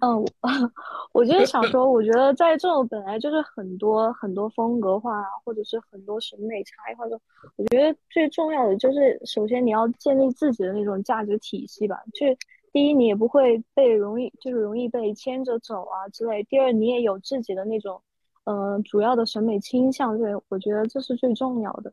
[0.00, 0.24] 嗯
[1.12, 7.20] 我就是想说，我觉得在这种本来就是很多很多风格化，或者是很多审美差异化中，
[7.56, 11.96] 我觉得最重要的就是，首先你要建立自己的那种价值体系吧。
[12.14, 12.36] 就是
[12.72, 18.00] 第一，你也不会被容易就是容易被牵着走啊之类；第二，你也有自己的那种
[18.46, 20.18] 嗯主要的审美倾向。
[20.18, 21.92] 对，我觉得这是最重要的。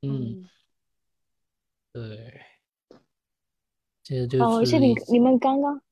[0.00, 0.48] 嗯，
[1.92, 2.40] 对，
[4.02, 5.82] 这就是哦，而且你你们刚刚。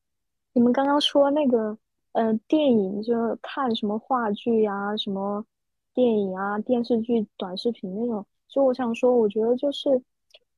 [0.53, 1.77] 你们刚刚说那个，
[2.13, 5.45] 呃，电影就看什么话剧呀，什么
[5.93, 8.25] 电影啊、电视剧、短视频那种。
[8.49, 10.03] 就我想说，我觉得就是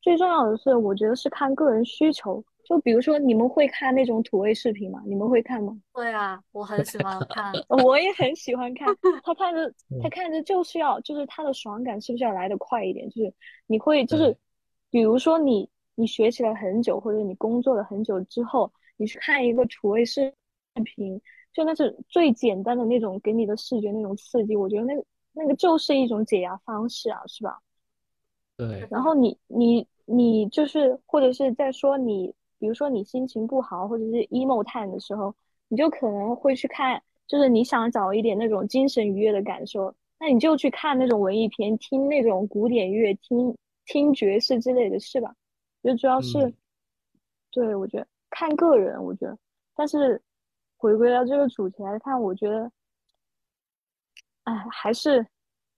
[0.00, 2.44] 最重要的是，我觉得是看个人需求。
[2.68, 5.02] 就比如说，你们会看那种土味视频吗？
[5.06, 5.80] 你们会看吗？
[5.92, 7.52] 会啊，我很喜欢看，
[7.84, 8.86] 我也很喜欢看。
[9.22, 13.08] 他看着， 他看着就是要，就是他的爽感是不是要来得快一点？
[13.08, 13.32] 就是
[13.66, 14.36] 你会，就是
[14.90, 18.70] 比如说你你学习了很久，或者你工作了很久之后。
[19.00, 20.34] 你去看一个土味视
[20.84, 25.04] 频，就那是最简单的那种给你的视觉那种刺激，我觉得那个
[25.34, 27.60] 那个就是一种解压方式啊，是吧？
[28.56, 28.88] 对。
[28.90, 35.34] 然后你你你就是或者是在说你，比如说你心情不好或者是 emo time 的时候，
[35.68, 45.34] 你就可能会去看，就是你想找一点那种精神愉悦的感受，那你就去看那种文艺片，听那种古典乐，听听爵士之类的是吧？
[45.82, 46.52] 就主要是，
[47.50, 48.06] 对我觉得。
[48.30, 49.38] 看个人，我觉得，
[49.74, 50.20] 但是
[50.76, 52.70] 回归到这个主题来看，我觉得，
[54.44, 55.26] 哎，还是，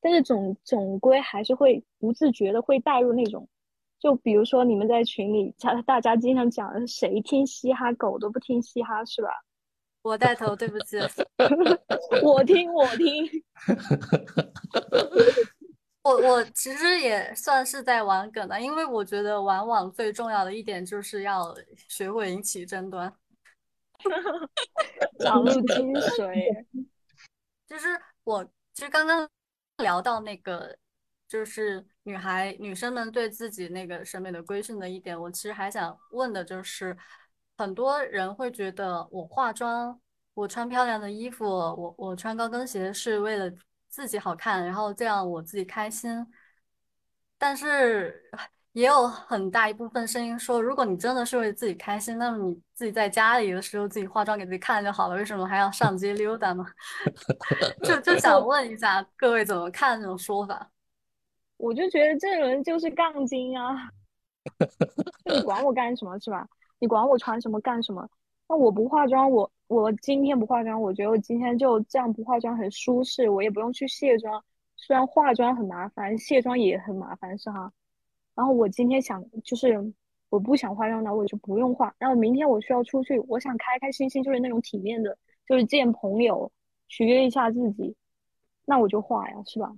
[0.00, 3.48] 但是总总归还是会不自觉的会带入那种，
[4.00, 9.28] 就比如说你们在群里，大大家经常讲的谁听嘻哈，狗都不听嘻哈，是吧？
[10.02, 10.96] 我带头，对不起，
[12.24, 13.28] 我听，我听。
[16.02, 21.54] 我我其实也算是在玩梗的，因为我觉得玩网最重要的一点就是要
[21.86, 23.14] 学会引起争端，
[25.18, 26.64] 早入精髓。
[27.68, 27.88] 就是
[28.24, 29.28] 我其实刚刚
[29.76, 30.78] 聊到那个，
[31.28, 36.96] 就是女孩女生们对自己那个审美的规训的一点，我其实还想问的就是，
[37.56, 40.00] 很多人会觉得我化妆，
[40.34, 43.50] 我穿漂亮的衣服，我我穿高跟鞋是为了。
[43.92, 46.24] 自己好看，然后这样我自己开心。
[47.36, 48.22] 但是
[48.70, 56.64] 也有很大一部分声音说，如果你真的是为自己开心，那么你自己在家里的时候自己化妆给自己看就好了，为什么还要上街溜达呢？
[57.82, 60.70] 就就想问一下各位怎么看这种说法？
[61.60, 63.90] 我就觉得这人就是杠精啊！
[65.26, 66.48] 你管我干什么是吧？
[66.78, 68.08] 你管我穿什么干什么？
[68.48, 74.42] 那我不化妆，我我今天不化妆，我觉得我今天就这样不化妆很舒适，我也不用去卸妆。
[74.76, 77.70] 虽然化妆很麻烦，卸妆也很麻烦，是哈。
[78.34, 79.92] 然后我今天想，就是
[80.30, 81.94] 我不想化妆的，我就不用化。
[81.98, 86.50] 然后明天我需要出去，我想开开心心，就是那种体面的，就是见朋友，
[86.88, 87.94] 取悦一下自己，
[88.64, 89.70] 那我就化呀，是吧？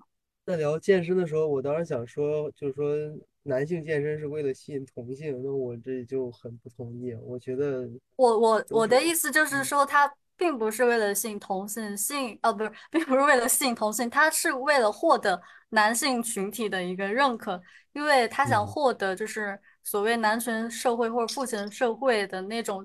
[0.45, 2.97] 在聊健身的时候，我当时想说，就是说
[3.45, 7.15] 男性健身是为了吸引同性，那我这就很不同意。
[7.23, 17.61] 我觉得，我我我的意思就是说，他并不是为了吸引同性，吸引啊不是，并不是为了吸引同性，他是为了获得男性群体的一个认可，
[17.93, 22.85] 因为他想获得就是所谓男权社会或者父权社会的那种。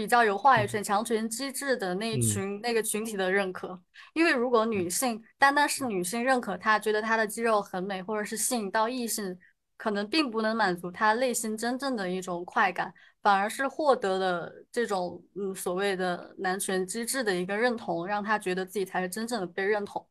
[0.00, 3.78] 比较有话语权、强权机制的那一群那个群体的认可，
[4.14, 9.38] 因为如果女性单单是女性认可她，觉得她的肌肉很美，或者是吸引到异性，
[9.76, 20.08] 可能并不能满足她内心真正的一种快感，反而是获得了这种嗯所谓的男权机制的一个认同，让她觉得自己才是真正的被认同。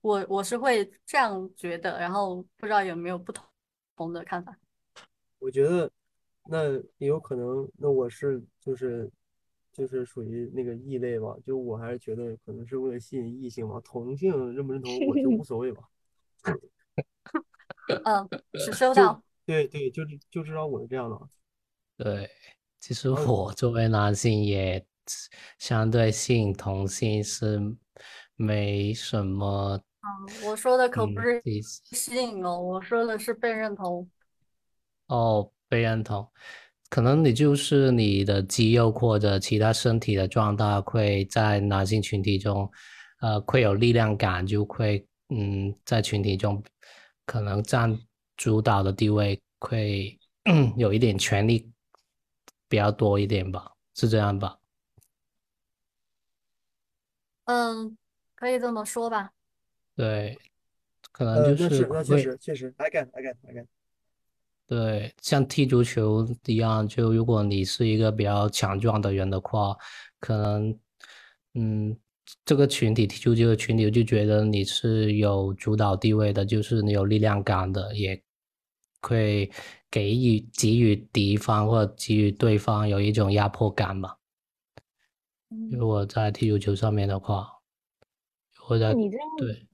[0.00, 3.46] 我我是会这样觉得，然后不知道有没有不同
[3.94, 4.58] 同的看法。
[5.38, 5.88] 我觉得
[6.50, 9.08] 那也有可能，那我是就是。
[9.78, 15.84] 就是属于那个异类吧，就我还是觉得可能是为了吸引异性嘛，同性认不认同我就无所谓吧。
[18.04, 19.22] 嗯，是收到。
[19.46, 21.18] 对对，就是就知道我是这样的。
[21.96, 22.28] 对，
[22.80, 24.84] 其实我作为男性也
[25.58, 27.58] 相对性同性是
[28.36, 29.80] 没什么。
[30.00, 34.10] 嗯，我说的可不是吸引哦，我说的是被认同。
[35.06, 36.28] 哦，被认同。
[36.90, 42.70] 可能你就是你的肌肉或者其他身体的状态会在男性群体中，
[43.20, 46.62] 呃，会有力量感，就会嗯，在群体中
[47.26, 47.98] 可能占
[48.36, 50.18] 主导的地位，会
[50.76, 51.70] 有一点权力
[52.68, 54.58] 比较多一点吧，是这样吧？
[57.44, 57.96] 嗯，
[58.34, 59.32] 可以这么说吧。
[59.94, 60.38] 对，
[61.12, 61.86] 可能就是。
[61.90, 63.66] 那确实确实，I can I can I get。
[64.68, 69.74] 对，像踢足球一样，就如果你是一个比较强壮的人的话，
[70.20, 70.78] 可能，
[71.54, 71.96] 嗯，
[72.44, 78.22] 这个群体踢足球的群体就觉得你是有主导地位的，就是你有力量感的，也
[79.00, 79.50] 会
[79.90, 84.18] 给予给予敌方或者给予对方有一种压迫感吧。
[85.70, 87.48] 如果在踢足球上面的话，
[88.58, 88.92] 或者
[89.38, 89.67] 对。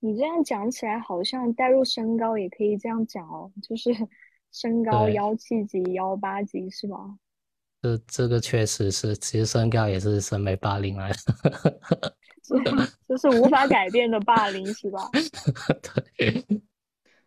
[0.00, 3.90] 你这样讲起来，好像带入身高也可以这样讲哦，就是
[4.52, 6.96] 身高幺七几、幺八几，是吧？
[7.82, 12.14] 这这个确实是，其实身高也是审美霸凌来的，
[13.06, 15.08] 这是无法改变的霸凌，是吧？
[16.16, 16.44] 对。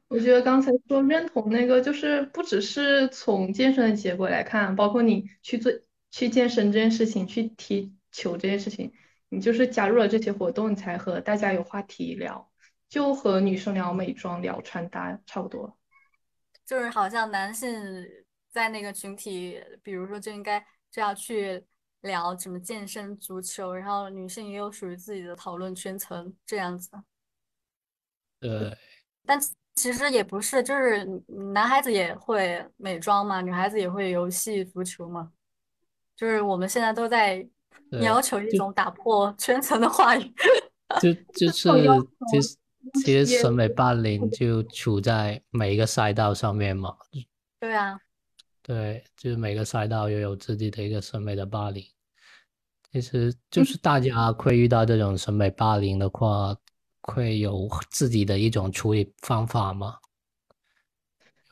[0.10, 5.72] 我觉得刚才说认同那个，就是不只是从健身的结果来看，包括你去做
[6.10, 8.92] 去健身这件事情，去踢球这件事情，
[9.30, 12.51] 你就是加入了这些活动，你才和大家有话题聊。
[12.92, 15.78] 就和女生聊美妆、聊穿搭差不多，
[16.66, 17.74] 就是好像男性
[18.50, 20.60] 在那个群体，比如说就应该
[20.92, 21.64] 就要去
[22.02, 26.92] 聊什么健身、足球，然后女性也有属于自己的讨论圈层这样子。
[28.42, 28.78] 对，
[29.26, 29.40] 但
[29.74, 31.06] 其实也不是，就是
[31.54, 35.32] 男孩子也会美妆嘛，女孩子也会游戏、足球嘛，
[36.14, 37.48] 就是我们现在都在
[38.02, 40.34] 要求一种打破圈层的话语，
[41.02, 41.70] 就 就是
[42.34, 42.60] 就是。
[43.04, 46.96] 其实审美霸凌就处在每一个赛道上面嘛。
[47.60, 48.00] 对啊，
[48.64, 51.84] 对，就是每个赛道又有自己的一个审美的霸凌。
[52.92, 56.56] 其实 就是大家会遇到这种审美霸凌的话，
[57.02, 59.96] 会有自己的一种处理方法吗？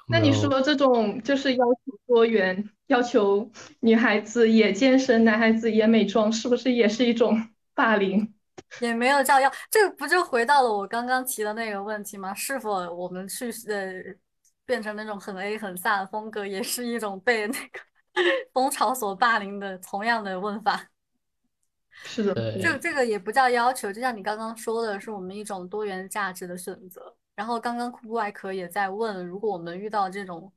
[0.07, 8.33] 那你说这种就是要求多元，要求女孩子也健身，男孩子也美妆，是不是也是一种霸凌？
[8.81, 12.33] 也没有叫要，这个不就回到了我刚刚提的那个问题吗？
[12.33, 14.01] 是否我们去呃
[14.65, 17.79] 变成那种很 A 很飒的风格，也是一种被那个
[18.53, 20.87] 风潮所霸凌的同样的问法？
[22.03, 27.15] 是的，这这个也不叫要求，就像你刚刚说的，是我们一种多元价值的选择。
[27.35, 30.53] 然后刚刚酷酷外壳也在问，如果我们遇到这种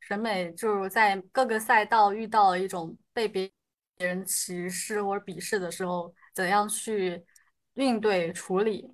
[0.00, 3.50] 审美，就是在各个赛道遇到一种被别
[3.96, 7.24] 别人歧视或者鄙视的时候，怎样去？
[7.74, 8.90] 应对处理，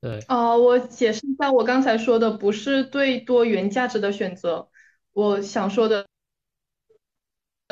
[0.00, 4.68] 对啊，我解释一下，我刚才说的不是对多元价值的选择，
[5.12, 6.06] 我想说的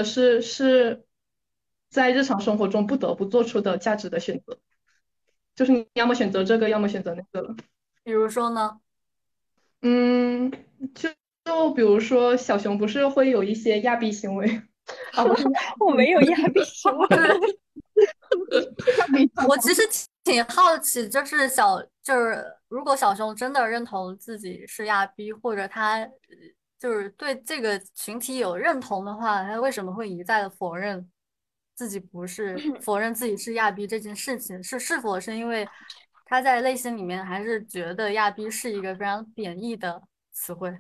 [0.05, 1.05] 是是
[1.89, 4.59] 在日常生活中不得不做出的价值的选择，
[5.55, 7.55] 就是你要么选择这个，要么选择那个了。
[8.03, 8.81] 比如说呢？
[9.83, 10.51] 嗯，
[10.95, 11.09] 就
[11.45, 14.63] 就比如说小熊不是会有一些亚逼行为，
[15.15, 15.45] 啊，不是，
[15.81, 17.07] 我没有亚逼行为。
[19.49, 19.83] 我其实
[20.25, 26.09] 挺好奇，就是小，就是如果小熊真的认同自己是亚逼，或者他
[26.79, 31.11] 就是对这个群体有认同的话，他为什么会一再的否认
[31.75, 34.63] 自己不是，否认自己是亚逼这件事情？
[34.63, 35.67] 是是否是因为
[36.27, 40.03] 他在内心里面还是觉得亚逼是一个非常贬义的
[40.33, 40.71] 词汇？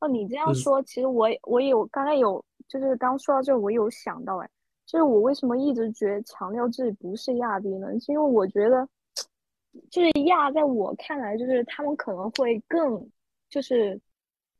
[0.00, 4.48] 哦，你这样说，其实我我有刚才有，就是刚说到这，我有想到，哎。
[4.90, 7.86] 就是我为什么一直觉得强调自己不是亚裔呢？
[8.00, 8.88] 是因为我觉得，
[9.88, 13.08] 就是亚在我看来，就是他们可能会更，
[13.48, 14.00] 就是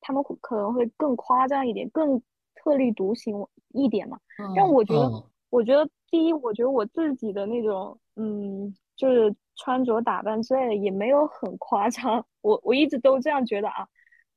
[0.00, 2.22] 他们可能会更夸张一点，更
[2.54, 4.20] 特立独行一点嘛。
[4.54, 12.24] 但我觉得，我觉得第一，我觉得我自己的那种，嗯，就是穿着打扮之类的也没有很夸张。
[12.40, 13.84] 我我一直都这样觉得啊。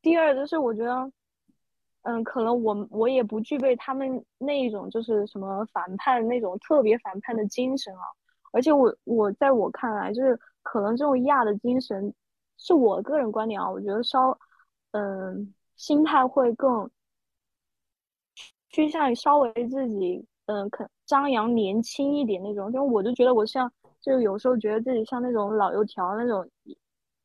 [0.01, 1.11] 第二就是我觉得。
[2.03, 8.03] 嗯，可能我我也不具备他们那一种就是什么反叛那种特别反叛的精神啊，
[8.51, 12.13] 而且我我在我看来就是可能这种亚的精神，
[12.57, 14.37] 是我个人观点啊，我觉得稍
[14.91, 16.89] 嗯心态会更
[18.69, 26.45] 趋向于稍微自己嗯可张扬年轻一点那种，就我就觉得我像就有时候觉得自己像那种老油条那种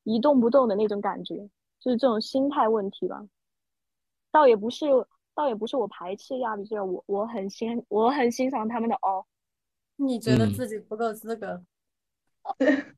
[0.05, 1.37] 一动不动的那种感觉，
[1.81, 3.21] 就是这种心态问题吧。
[4.31, 4.87] 倒也不是，
[5.35, 9.25] 倒也不是我排斥亚比这我我很欣我很欣赏他们的哦。
[9.97, 11.63] 你觉得自己不够资格？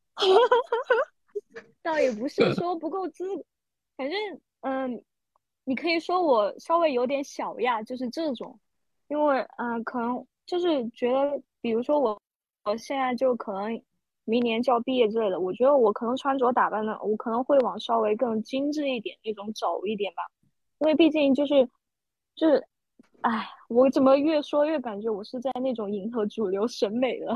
[1.82, 3.24] 倒也不是 说不够资，
[3.96, 4.18] 反正
[4.60, 5.02] 嗯，
[5.64, 8.60] 你可以说我稍微有点小亚，就是这种，
[9.08, 12.20] 因为嗯，可能就是觉得，比如说我
[12.64, 13.82] 我现在就可能
[14.24, 20.22] 明年就要毕业之类的，我觉得我可能穿着打扮的，我可能会往稍微更精致一点那种走一点吧。
[20.80, 21.66] 因为毕竟就是，
[22.34, 22.66] 就是，
[23.20, 27.34] 哎，我怎么越说越感觉我是在那种迎合主流审美了。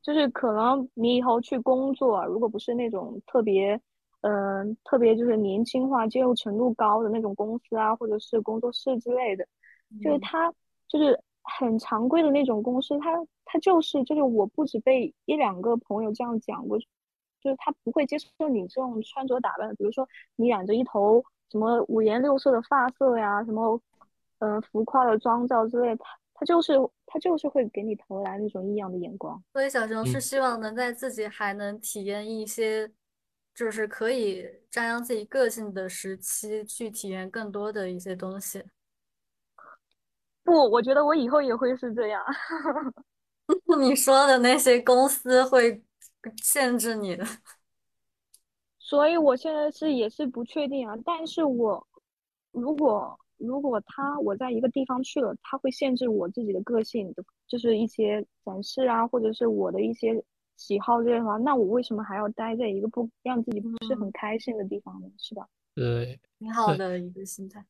[0.00, 3.78] 就是可能你以后去工作，如果不是那种特别，
[4.22, 9.46] 嗯，特别就是年轻化、接受程度高的那种公司啊，或者是工作室之类的，
[10.02, 10.50] 就是他
[10.88, 13.12] 就是很常规的那种公司，他
[13.44, 21.22] 他就是就是我不止被一两个朋友这样讲过，就是他不会接受你这种穿着打扮，比如说你染着一头。
[21.50, 23.80] 什么五颜六色的发色呀，什么，
[24.38, 26.74] 嗯，浮夸的妆造之类，他他就是
[27.06, 29.42] 他就是会给你投来那种异样的眼光。
[29.52, 32.90] 所以小熊是希望能在自己还能体验一些，
[33.54, 38.62] 就是可以张扬自己个性的时期，去体验更多的一些东西。
[40.44, 42.22] 不，我觉得我以后也会是这样。
[43.78, 45.82] 你说的那些公司会
[46.42, 47.24] 限制你的。
[48.88, 50.94] 所以，我现在是也是不确定啊。
[51.04, 51.84] 但是我
[52.52, 57.12] 如果如果他我在一个地方去了，他会限制我自己的个性，
[57.48, 60.22] 就是一些展示啊，或者是我的一些
[60.56, 65.08] 喜好这些的话，那我为什么还要待在一个不让自己不是很开心的地方呢？
[65.18, 65.44] 是吧？
[65.74, 67.66] 对，挺好的一个心态。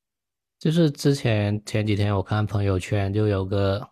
[0.59, 3.89] 就是之前前几天我看朋友圈，就有个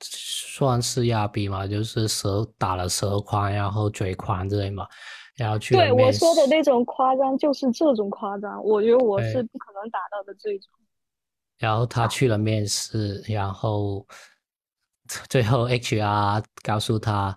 [0.00, 4.86] 算是亚比嘛，就是舌打了舌宽，然后嘴宽之类嘛。
[5.36, 10.70] 然后去对我说的那种夸张，就是这种夸张，我觉得我是不可能达到的这种。
[11.58, 14.06] 然后他去了面试，然后
[15.28, 17.36] 最后 HR 告诉他，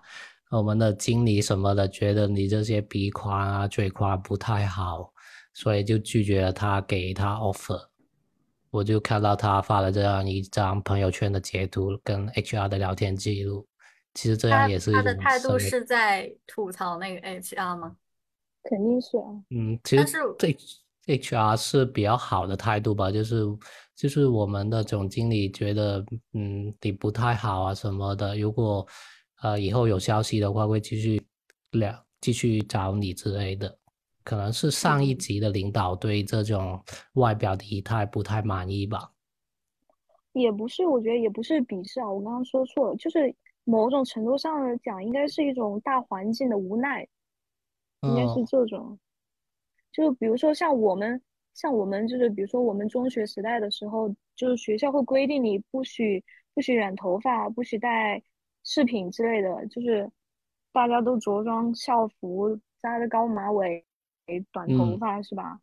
[0.50, 5.12] 我们的经理什么的觉得你这些鼻宽啊、嘴宽不太好，
[5.54, 7.80] 所以就拒绝了他给他 offer。
[8.70, 13.66] 我就看到他发了这样一张朋友圈的截图，跟 HR 的聊天记录。
[14.16, 17.94] 其实这样也是他的态度是在吐槽那个 HR 吗？
[18.62, 19.24] 肯定是啊。
[19.50, 20.04] 嗯，其实
[20.38, 20.56] 这
[21.06, 23.44] HR 是比较好的态度吧，就是
[23.94, 26.02] 就是我们的总经理觉得，
[26.32, 28.34] 嗯，你不太好啊什么的。
[28.38, 28.86] 如果
[29.42, 31.22] 呃以后有消息的话，会继续
[31.72, 33.78] 聊，继续找你之类的。
[34.24, 39.12] 可能是上一级的领导对这种外表的仪态不太满意吧。
[40.32, 43.36] 也不是，我觉得也不是鄙视啊，我刚刚说错了，就是。
[43.68, 47.04] 某种程度上来讲，应该是一种大环境的无奈，
[48.02, 48.96] 应该是这种。
[49.90, 51.20] 就比如说像我们，
[51.52, 56.22] 像我们就是比如说我们中学时代的时候，就是学校会规定你不许
[56.54, 58.22] 不许染头发，不许戴
[58.62, 60.08] 饰品之类的，就是
[60.72, 63.84] 大家都着装校服，扎着高马尾，
[64.52, 65.60] 短头发是吧？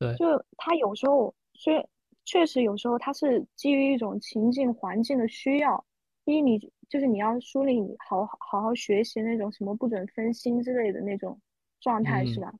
[0.00, 0.12] 对。
[0.16, 1.88] 就他有时候确
[2.24, 5.86] 确实有时候他是基于一种情境环境的需要，
[6.24, 6.72] 第一你。
[6.88, 11.38] 就是你要梳理你好好好好学习那种什么不准分心之类的那种
[11.80, 12.52] 状态是吧？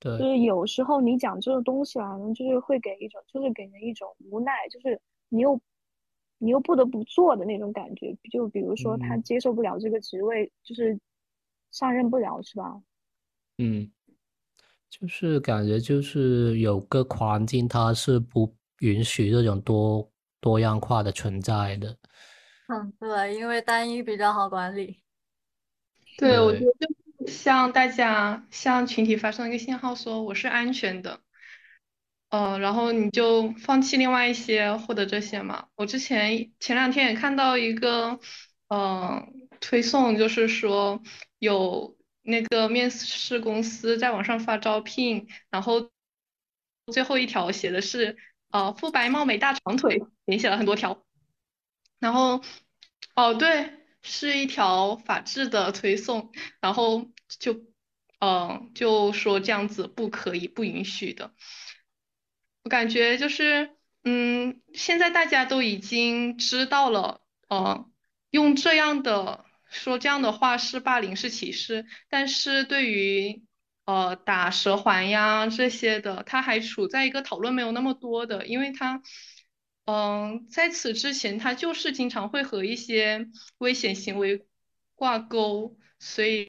[0.00, 5.60] 对，就是有时候你讲这个东西啊，就是会给一种，就是给人一种无奈，就是你又
[6.38, 8.16] 你又不得不做的那种感觉。
[8.30, 10.98] 就比如说他接受不了这个职位，就是
[11.70, 12.82] 上任不了，是吧？
[13.58, 13.92] 嗯，
[14.90, 21.96] 就是感觉就是有个环境，它是不允许这种多多样化的存在的。
[22.72, 25.02] 嗯，对，因为单一比较好管理。
[26.16, 26.72] 对，我觉得
[27.18, 31.20] 就向大家向群体发送一个信号，说我是安全的。
[32.30, 35.68] 呃，然后你就放弃另外一些，获得这些嘛。
[35.76, 38.18] 我之前前两天也看到一个，
[38.68, 39.22] 呃，
[39.60, 41.02] 推送，就是说
[41.38, 45.90] 有那个面试公司在网上发招聘，然后
[46.90, 48.16] 最后一条写的是，
[48.50, 51.04] 呃，肤白貌美大长腿，连写了很多条。
[51.98, 52.42] 然后，
[53.14, 53.70] 哦，对，
[54.02, 57.60] 是一条法制的推送，然后就，
[58.20, 61.34] 嗯，就说这样子不可以，不允许的。
[62.64, 67.84] 我感觉就是，嗯，现在大家都已经知道了，呃，
[68.30, 73.42] 用这样的说这样的话是霸凌是歧视，但是对于
[73.84, 79.02] 呃打蛇环呀这些的，他还处在一个讨论没有那么多的，因为他，
[79.92, 83.28] 嗯，在此之前他就是经常会和一些
[83.58, 84.46] 危险行为
[84.94, 86.48] 挂钩，所以，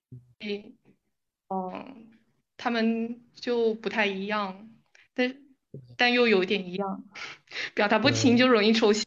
[1.50, 2.10] 嗯，
[2.56, 4.70] 他们就不太一样，
[5.14, 5.36] 但。
[5.98, 7.04] 但又有点一样，
[7.74, 9.04] 表达不清就容易抽象。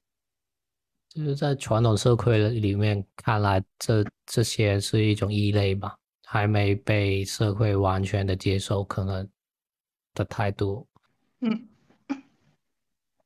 [1.09, 9.31] 就是在传统社会里面看来，这这些是一种异类吧，还没被社会完全的接受，可能
[10.13, 10.89] 的态度。
[11.39, 11.69] 嗯，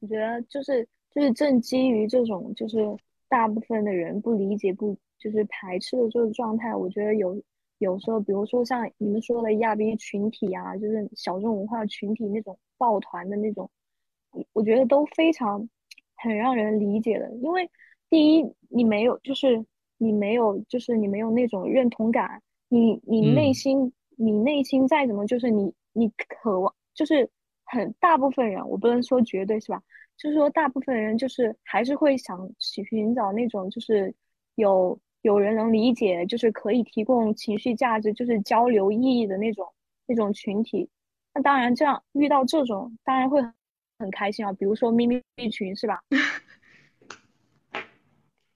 [0.00, 2.78] 我觉得就是就是正基于这种就是
[3.28, 7.40] 大部分的人不理解不就是排斥的这个状态，我觉得有
[7.78, 12.58] 有时候，比如说像你们说的亚逼群体啊，就是小众文化群体那种。
[12.80, 13.70] 抱团的那种，
[14.54, 15.68] 我觉得都非常
[16.16, 17.30] 很让人理解的。
[17.42, 17.70] 因为
[18.08, 19.62] 第一，你没有，就是
[19.98, 22.40] 你没有，就是你没有那种认同感。
[22.70, 27.28] 你你内心，你内心再怎么，就是你你渴望，就是
[27.66, 29.82] 很大部分人，我不能说绝对是吧？
[30.20, 34.14] 就是说大部分人就是还是会想去寻找那种就是
[34.56, 39.66] 有有人能理解，就是可以提供情绪价值，就是交流意义的那种
[40.04, 40.90] 那种群体。
[41.32, 43.40] 那当然，这样遇到这种当然会
[43.98, 44.52] 很开心啊。
[44.52, 46.02] 比如说咪咪群是吧？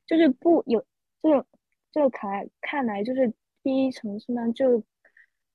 [0.07, 0.85] 就是不有
[1.23, 1.47] 这个
[1.91, 4.83] 这个看看来就是第一层次呢，就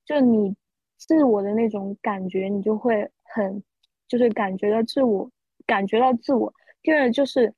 [0.06, 0.56] 就你
[0.98, 3.64] 自我的那种感觉，你就会很
[4.08, 5.30] 就是感觉到自我，
[5.70, 6.52] 感觉到自我。
[6.82, 7.54] 第二就是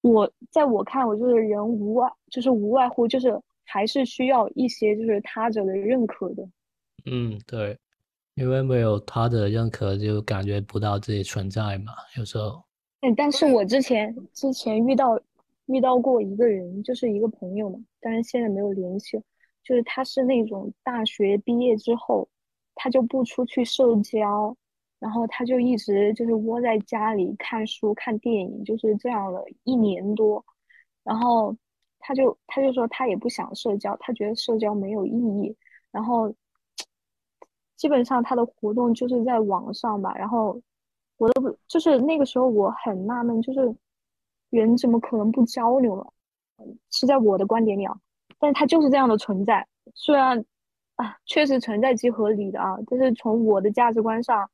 [0.00, 6.48] 我在我看，我就是人无外就是无外乎就是还是需要一些就是他者的认可的。
[7.06, 7.78] 嗯，对。
[8.34, 11.92] 因为没有他的认可，就感觉不到自己存在嘛。
[12.16, 12.62] 有时候，
[13.02, 15.20] 嗯，但是我之前之前遇到
[15.66, 19.20] 遇到过一个人，就是一个朋友嘛，但是现在没有联系。
[19.62, 22.26] 就是他是那种大学毕业之后，
[22.74, 24.56] 他就不出去社交，
[25.00, 30.44] 然后他就一直就是窝在家里看书、看电影，就是这样了一年多。
[31.02, 31.56] 然后
[31.98, 35.56] 他就他就说他也不想社交，他觉得社交没有意义。
[35.90, 36.32] 然后。
[37.76, 40.60] 基本上他的活动就是在网上吧，然后
[41.16, 43.74] 我都不就是那个时候我很纳闷，就是
[44.50, 46.04] 人怎么可能不交流呢？
[46.90, 47.98] 是在我的观点里啊，
[48.38, 49.66] 但是他就是这样的存在。
[49.94, 50.44] 虽然
[50.96, 54.50] 啊，确实存在即合理的啊，但是从我的价值观上，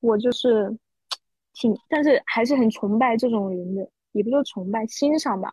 [0.00, 0.76] 我就是
[1.54, 5.52] 挺，但是还是很崇拜这种人的，也不说崇拜，欣赏吧。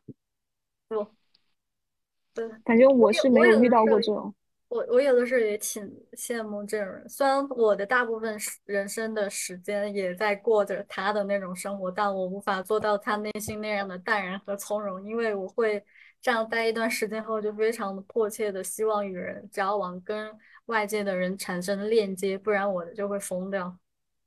[2.33, 4.33] 对，感觉我是没有遇到过这种。
[4.67, 15.81] 我我有的时候也挺羡慕这种人，虽然我的大部分人生的时间也在过着他的那种生活，但我无法做到他内心那样的淡然和从容，因为我会
[16.21, 20.29] 这样待一段时间后，就非常的迫切的希望与人交往，跟
[20.65, 23.77] 外界的人产生链接，不然我的就会疯掉。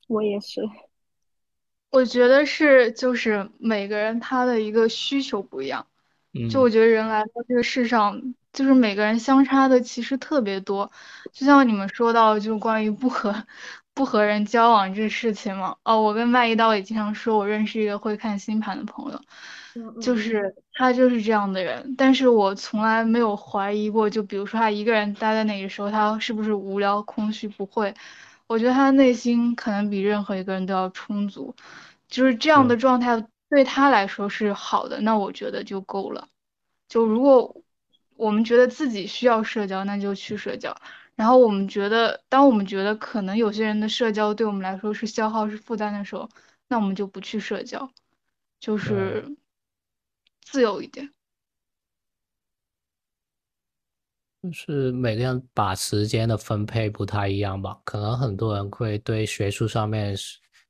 [0.09, 0.61] 我也是，
[1.91, 5.87] 我觉得是就是每个人他的一个需求不一样，
[6.51, 8.35] 就我觉得人来到这个世上。
[8.51, 10.91] 就是每个人相差的其实特别多，
[11.33, 13.47] 就像你们说到，就关于不和
[13.95, 15.77] 不和人交往这事情嘛。
[15.85, 19.21] 哦，我跟麦一刀也经常说，我认识一个会看星盘的朋友，
[20.01, 21.95] 就是他就是这样的人。
[21.97, 27.47] 但是我从来没有怀疑过，就比如说他一个人待在那个时候，他是不是无聊、空虚？
[27.47, 27.95] 不会，
[28.49, 31.55] 我觉得他内心可能比任何一个人都要充足，
[32.09, 36.29] 就是这样的状态对他来说是好的，那我觉得就够了。
[36.89, 37.63] 就如果。
[38.19, 40.77] 我们觉得自己需要社交，那就去社交。
[41.15, 46.29] 然后我们觉得，当我们觉得可能有些人的社交对我们来说是消耗、是负担的时候，
[46.67, 47.89] 那我们就不去社交。
[48.59, 49.37] 就是
[50.43, 51.13] 自由一点。
[54.41, 60.15] 就是每个人把时间的分配不太一样吧，可能很多人会对学术上面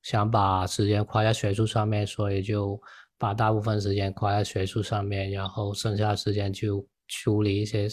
[0.03, 2.81] 想把时间花在学术上面，所以就
[3.19, 7.87] 把大部分时间花在学术上面，然后剩下时间就处理一些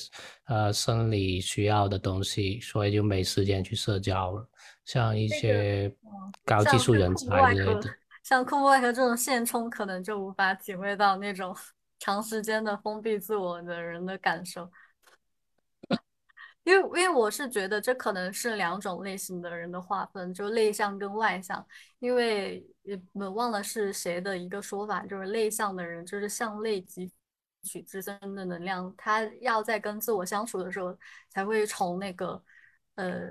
[0.45, 4.47] 呃生理需要的东西，所以就没时间去社交了。
[4.85, 5.93] 像一些
[6.45, 7.89] 高技术人才之类的，
[8.23, 11.53] 像库外和这种现充，可能就无法体会到那种
[11.99, 14.69] 长时间的封闭自我的人的感受。
[16.65, 21.63] 因为，因为我是觉得这可能是两种类型的人的划分，就内向跟外向。
[21.99, 22.65] 因为
[23.13, 27.07] 我忘了是谁的一个说法，就是内向的人就是向内汲
[27.61, 30.97] 取自身的能量，他要在跟自我相处的时候，
[31.29, 32.43] 才会从那个
[32.95, 33.29] 呃，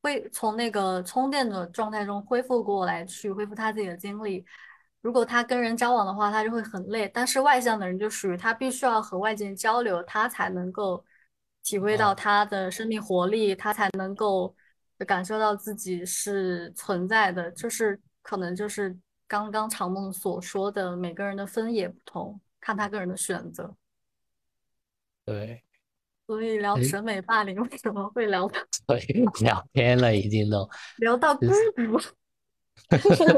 [0.00, 4.46] 会从那个充电的状态中恢复过来，去恢复他自己的精力。
[5.02, 7.06] 如果他跟人交往的话，他就会很累。
[7.12, 11.04] 但是外向的人就属于他必须要和外界交流，他才能够。
[11.62, 14.54] 体会到他的生命活力，他才能够
[15.06, 17.50] 感受到自己是存在的。
[17.52, 18.96] 就是可能就是
[19.28, 23.76] 刚刚长梦所说的，每个人的分野不同，看他个人的选择。
[25.24, 25.62] 对，
[26.26, 28.58] 所以聊审美霸凌 为什么会聊到？
[28.88, 28.98] 对，
[29.42, 31.46] 聊天了已经都 聊到孤
[31.76, 32.00] 独，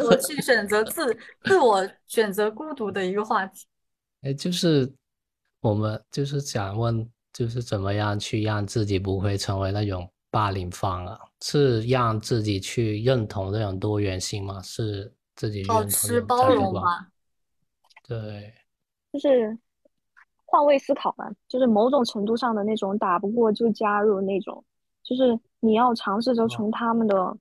[0.06, 3.66] 我去选择自自我选择孤独的一个话题。
[4.22, 4.90] 哎，就是
[5.60, 7.10] 我们就是想问。
[7.32, 11.18] 就是怎么样去让自己不会成为那种霸凌方啊？
[11.40, 14.60] 是让自己去认同这种多元性吗？
[14.62, 17.06] 是自己保持包容吗？
[18.06, 18.52] 对，
[19.12, 19.58] 就是
[20.44, 21.30] 换位思考吧。
[21.48, 24.62] 就是某种程度上的那种打不过就加入那种，
[25.02, 27.36] 就是你要尝试着从他们的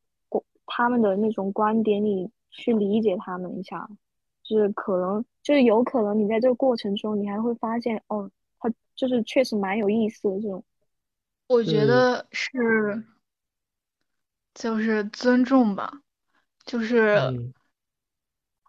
[0.66, 3.88] 他们的那种观点里去理解他们一下。
[4.44, 8.30] 就是可能，就是有可能你在这个过程中，你还会发现哦。
[9.02, 10.64] 就是确实蛮有意思的这种，
[11.47, 13.04] 我觉得是，
[14.54, 16.04] 就是尊重吧，
[16.66, 17.34] 就是，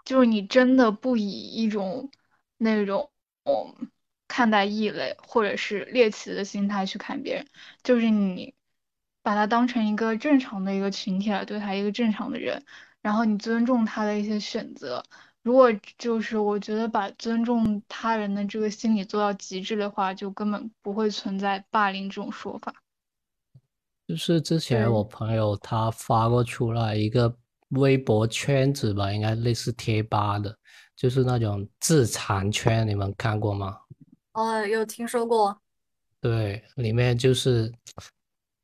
[0.07, 2.11] 就是你真的不以一种
[2.57, 3.11] 那种
[3.45, 3.91] 嗯
[4.27, 7.47] 看待异类或者是猎奇的心态去看别人，
[7.83, 8.55] 就是你
[9.21, 12.65] 把他当成一个正常的一个群体来对他一个正常的人，
[13.03, 15.05] 然后你尊重他的一些选择。
[15.43, 22.73] 如果就是我觉得把尊重他人的这个心理做到极致的话，就根本不会存在霸凌这种说法。
[24.07, 27.35] 就是之前我朋友他发过出来一个
[27.71, 30.57] 微博圈子吧，应该类似贴吧的，
[30.95, 33.79] 就是那种自残圈，你们看过吗？
[34.35, 35.61] 哦，有听说过。
[36.21, 37.73] 对，里面就是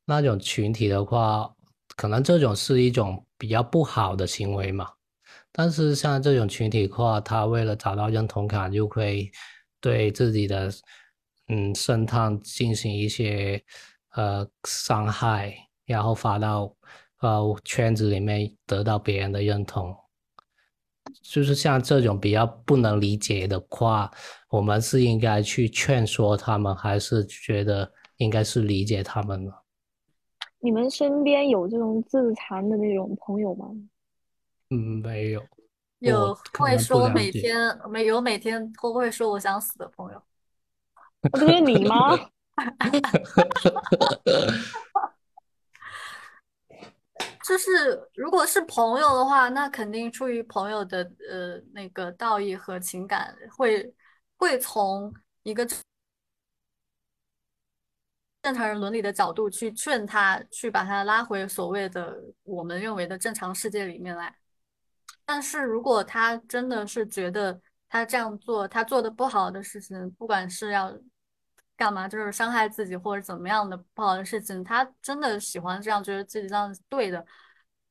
[0.05, 1.53] 那种群体的话，
[1.97, 4.89] 可能这种是一种比较不好的行为嘛。
[5.51, 9.31] 但是像这种群体的话，他为了找到认同感，就会
[9.81, 10.71] 对自己的
[11.47, 13.61] 嗯声探进行一些
[14.11, 16.73] 呃伤害，然后发到
[17.21, 19.95] 呃圈子里面得到别人的认同。
[21.23, 24.09] 就是像这种比较不能理解的话，
[24.49, 29.51] 我们是应该去劝说他们，还是觉得应该是理解他们呢？
[30.59, 33.67] 你们身边有这种自残的那种朋友吗？
[34.71, 35.43] 嗯，没有，
[35.99, 37.57] 有会说每天
[37.89, 40.23] 没有每天都会说我想死的朋友，
[41.31, 42.15] 不是你吗？
[47.43, 53.91] 就是如果是朋友的话，那肯定出于朋友的呃那个道义和情感，会
[54.37, 55.11] 会从
[55.41, 55.67] 一个
[58.43, 64.35] 正常人伦理的角度去劝他，去把他拉回所谓的我们认为的正常世界里面来。
[65.31, 70.91] 但是如果他真的是觉得他这样做，他做的不好的事情，不管是要
[71.77, 77.23] 干嘛，就是伤害自己或者怎么样的不好的事情，他真的喜欢这样，觉得自己这样是对的，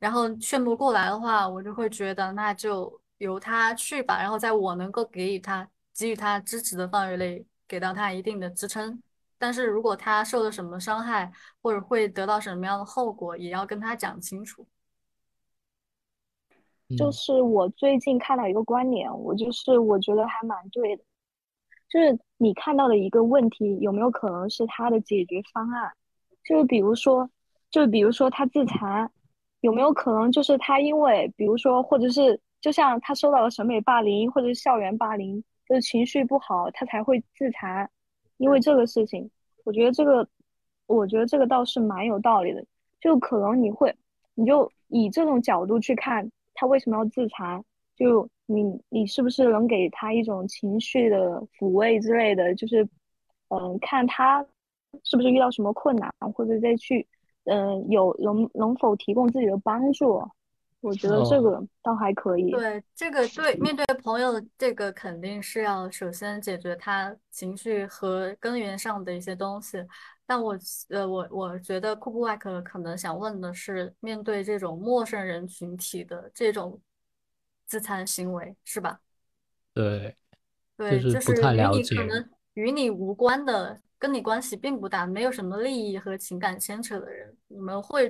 [0.01, 9.01] 然后劝不过来的话，我就会觉得那就由他去吧，然后在我能够给予他给予他支持的范围内，给到他一定的支撑。
[9.39, 11.31] 但是如果他受了什么伤害，
[11.63, 14.67] 或者会得到什么样的后果，也要跟他讲清楚。
[16.97, 21.03] 就是我最近看到一个观点，我就是我觉得还蛮对的，
[21.91, 25.93] 就是你看到的一个问题有没有可能是他的解决方案？
[26.45, 27.29] 就是比如说，
[27.71, 29.11] 就比如说他自残，
[29.61, 37.91] 有没有可能就是他因为比如说，或者是就像他受到了审美霸凌或者是校园霸凌，就是情绪不好，他才会自残？
[38.39, 39.31] 因为这个事情，
[39.65, 40.27] 我觉得这个，
[40.87, 42.65] 我觉得这个倒是蛮有道理的，
[42.99, 43.95] 就可能你会，
[44.35, 46.31] 你就以这种角度去看。
[46.59, 47.65] 他为什么要自残？
[47.95, 52.53] 就你你是不是能给他一种情绪的抚慰之类的？
[52.57, 52.83] 就是
[53.49, 54.45] 嗯，看他
[55.05, 57.07] 是不是遇到什么困难，或者再去
[57.45, 60.21] 嗯有能能否提供自己的帮助。
[60.81, 62.51] 我觉得这个倒还可以。
[62.53, 69.79] 对，这个对面对朋友，这个肯定是要首先解决他情绪和根源上的一些东西。
[70.29, 70.55] 但我
[70.91, 76.79] 呃，我我觉得库布外克可能想问的是，面对这种陌生人群体的这种
[77.65, 79.01] 自残行为，是吧？
[79.73, 80.15] 对，
[80.77, 88.07] 对，就是与你可能与你无关的，跟你关系并不大，没有什么利益和情感牵扯的人，你们会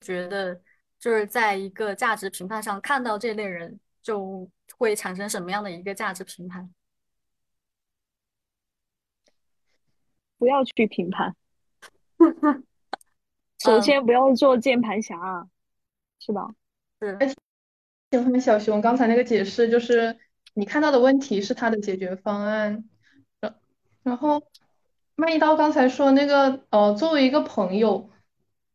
[0.00, 0.60] 觉得。
[1.00, 6.68] 就是在一个价值评判上看到这类人，就会产生什么样的一个价值评判？
[10.36, 11.36] 不要去评判。
[13.58, 15.48] 首先不要做键盘侠，
[16.18, 16.48] 是吧？
[17.00, 17.18] 是。
[18.10, 20.16] 喜欢小熊刚才那个解释，就是
[20.54, 22.84] 你看到的问题是他的解决方案。
[23.40, 23.54] 然
[24.02, 24.42] 然后，
[25.16, 28.10] 麦一刀刚才说那个，呃，作为一个朋友。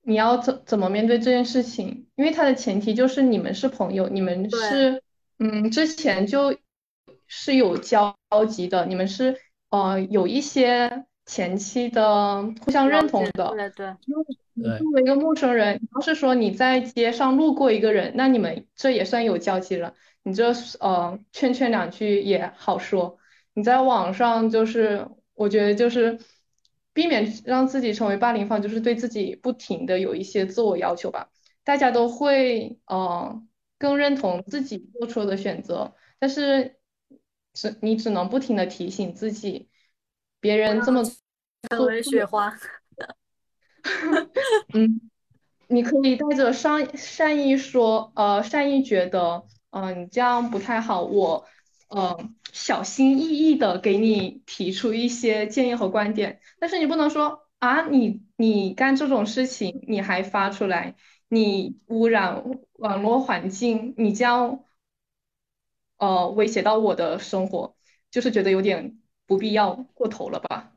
[0.05, 2.07] 你要怎怎么面对这件事情？
[2.15, 5.01] 因为它的前提就是你们是朋友，你们是
[5.39, 6.57] 嗯之前就
[7.25, 8.13] 是有交
[8.49, 9.39] 集的，你们是
[9.69, 13.49] 呃有一些前期的互相认同的。
[13.55, 13.95] 对对。
[14.05, 19.93] 因为作为一个陌生人，你要是说你在街上路过一个人，那你们这也算有交集了。
[20.23, 23.17] 你这呃劝劝两句也好说。
[23.53, 26.19] 你在网上就是，我觉得就是。
[26.95, 31.31] 避免让自己成为霸凌方，就是对自己不停的有一些自我要求吧。
[31.63, 33.41] 大家都会，呃，
[33.79, 36.75] 更认同自己做出的选择，但是
[37.51, 39.69] 只你只能不停的提醒自己，
[40.43, 41.01] 别人这么
[41.69, 42.53] 做雪花。
[44.75, 45.09] 嗯，
[45.67, 51.45] 你可以带着善善意说，呃，善意觉得，嗯，你这样不太好，我。
[51.95, 60.95] 嗯，小心翼翼的给你提出一些建议和观点，但是你不能说啊，你你干这种事情你还发出来，
[61.27, 64.63] 你污染网络环境，你将
[65.97, 67.75] 呃威胁到我的生活，
[68.09, 68.97] 就是觉得有点
[69.33, 70.71] 不必要过头了吧？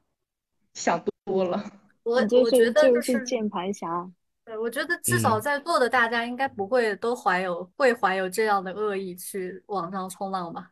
[0.73, 1.63] 想多了。
[2.03, 4.11] 我我觉得就是键盘侠。
[4.47, 10.71] 对，我觉得至少在座的大家应该不会都怀有会怀有这样的恶意去网上冲浪吧？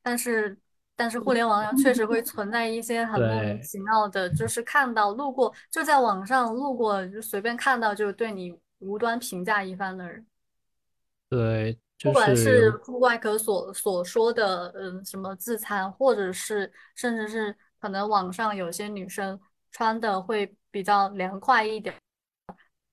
[0.00, 0.56] 但是，
[0.96, 10.26] 但是互联网上确实会存在一些很莫名其妙的，就是看到路过就在网上路过就随便看到就对你无端评价一番的人。
[11.28, 19.38] 对，不管是库外科所所说的，嗯，什么自残，或者是甚至是可能网上有些女生
[19.70, 21.94] 穿的会比较凉快一点。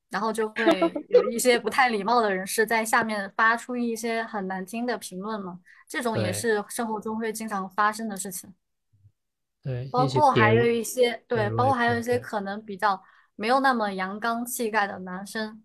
[0.10, 0.56] 然后就会
[1.10, 8.54] 有一些不太礼貌的人士在下面发出一些很难听的评论嘛，这种也是生活中会经常发生的事情。
[9.62, 13.04] 对，包括还有一些对，包括还有一些可能比较
[13.36, 15.62] 没有那么阳刚气概的男生，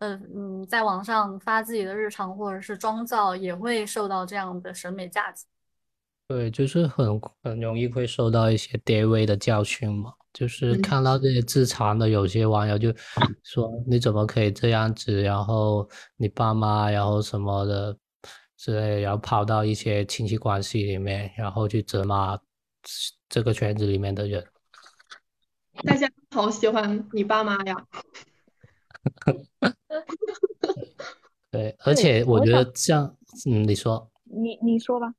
[0.00, 5.44] 嗯嗯，在网上发自己的日常或者是妆造，也会受到这样的审美价值。
[6.26, 10.12] 对，就是很很容易会受到一些跌位的教训嘛。
[10.32, 12.94] 就是看到这些自残的，有些网友就
[13.42, 15.20] 说你怎么可以这样子？
[15.20, 15.86] 然后
[16.16, 17.98] 你爸妈，然后什么的
[18.56, 22.38] 之类，然后跑到一些亲戚关系里面，然后去责骂
[23.28, 24.46] 这个圈子里面的人。
[25.82, 27.76] 大家好喜欢你爸妈呀！
[31.50, 33.04] 对，而且我觉得像，
[33.46, 35.12] 嗯，你说，你你说吧。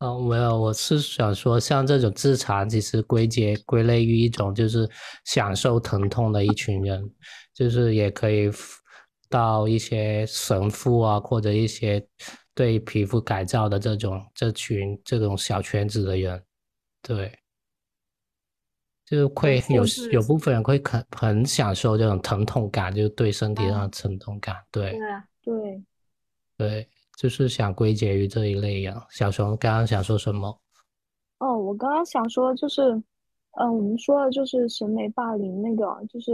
[0.00, 4.86] 嗯，没有，我是想说，像这种自残，其实归结归类于一种就是
[5.24, 7.10] 享受疼痛的一群人，
[7.54, 8.50] 就是也可以
[9.30, 12.06] 到一些神父啊，或者一些
[12.54, 16.42] 对皮肤改造的这种这群这种小圈子的人，
[17.00, 17.32] 对，
[19.06, 24.98] 就是会有有部分人会很很享受这种疼痛感，就是对身体上的疼痛感，对，
[25.42, 25.82] 对，
[26.58, 26.88] 对。
[27.16, 29.06] 就是想归结于这一类呀。
[29.08, 30.60] 小熊刚刚想说什么？
[31.38, 32.92] 哦，我刚刚想说就是，
[33.52, 36.32] 嗯，我们说的就是审美霸凌那个，就是，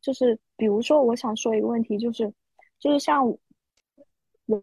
[0.00, 2.32] 就是，比如说，我想说一个问题，就是，
[2.78, 3.26] 就是像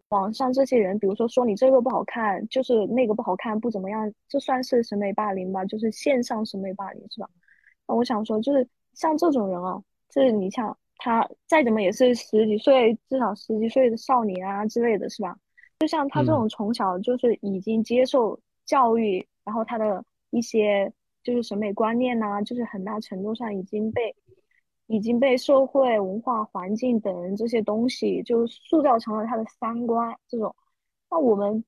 [0.09, 5.63] 网上这些人，比如说说你这个不好看，就是那个不好看，不怎么样，这算是审美霸凌吧？
[5.65, 7.29] 就是线上审美霸凌是吧？
[7.87, 10.77] 那我想说，就是像这种人啊，就是你像。
[10.97, 15.37] 他再怎么也是十几岁，至少十几岁的少年啊之类的是吧？
[15.79, 20.89] 就像他这种从小就是已经接受教育，然后他的一些
[21.21, 24.15] 就是审美观念呐，就是很大程度上已经被
[24.87, 30.15] 已经被社会、文化环境等这些东西就塑造成了他的三观。
[30.27, 30.55] 这种，
[31.09, 31.63] 那我们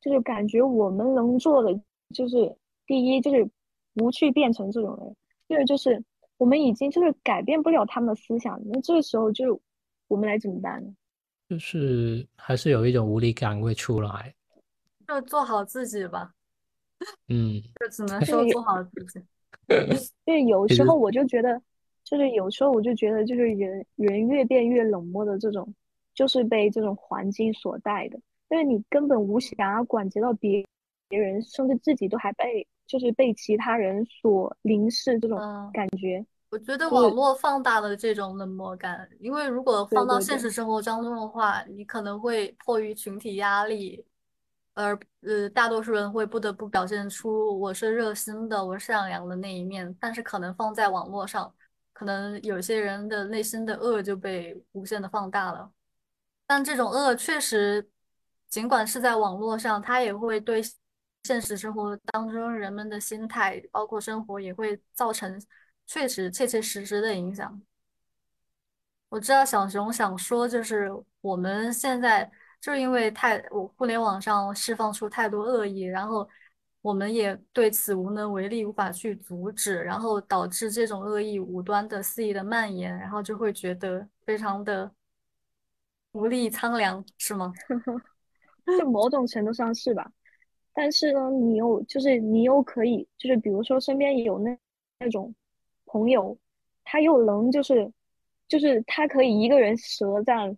[0.00, 1.78] 就是感觉我们能做的
[2.14, 3.46] 就是第一就是
[3.92, 5.16] 不去变成这种人，
[5.48, 6.02] 第二就是
[6.38, 8.58] 我们已经就是改变不了他们的思想。
[8.64, 9.60] 那这个时候就
[10.08, 10.90] 我们来怎么办呢？
[11.50, 14.34] 就是还是有一种无力感会出来。
[15.06, 16.32] 就做好自己吧。
[17.28, 19.20] 嗯，就只能说做好自己。
[20.24, 21.60] 对，有时候我就觉得。
[22.06, 25.74] 就是有时候我就觉得，就是人人越变越冷漠的这种，
[26.14, 28.16] 就是被这种环境所带的。
[28.48, 30.64] 因为你根本无想要管及到别
[31.08, 35.36] 别人，甚至自己都还被就是被其他人所凝视这种
[35.72, 36.24] 感觉。
[36.50, 44.06] 我觉得网络放大了这种冷漠感，因为如果放到现实生活当中的话，你可能会迫于群体压力，
[44.74, 51.52] 而呃大多数人会不得不表现出我是热心的、我善良的那一面，但是可能放在网络上。
[51.98, 55.72] 可能有些人的内心的恶就被无限的放大了，
[56.46, 57.88] 但这种恶确实，
[58.50, 60.62] 尽管是在网络上，它也会对
[61.24, 65.42] 现实生活当中人们的心态，包括生活，也会造成
[65.86, 67.62] 确实切切实实的影响。
[69.08, 70.90] 我知道小熊想说，就是
[71.22, 72.30] 我们现在
[72.60, 76.28] 就因为太我互联网上释放出太多恶意，然后。
[76.86, 84.88] 我们也对此无能为力，无法去阻止，然后导致这种恶意无端的肆意的蔓延，然后就会觉得非常的
[86.12, 87.52] 无力苍凉，是吗？
[88.78, 90.08] 就某种程度上是吧？
[90.72, 94.56] 但是呢，你又就是你又可以，就是比如说身边有那
[95.00, 95.34] 那种
[95.86, 96.38] 朋友，
[96.84, 97.92] 他又能就是
[98.46, 100.56] 就是他可以一个人舌战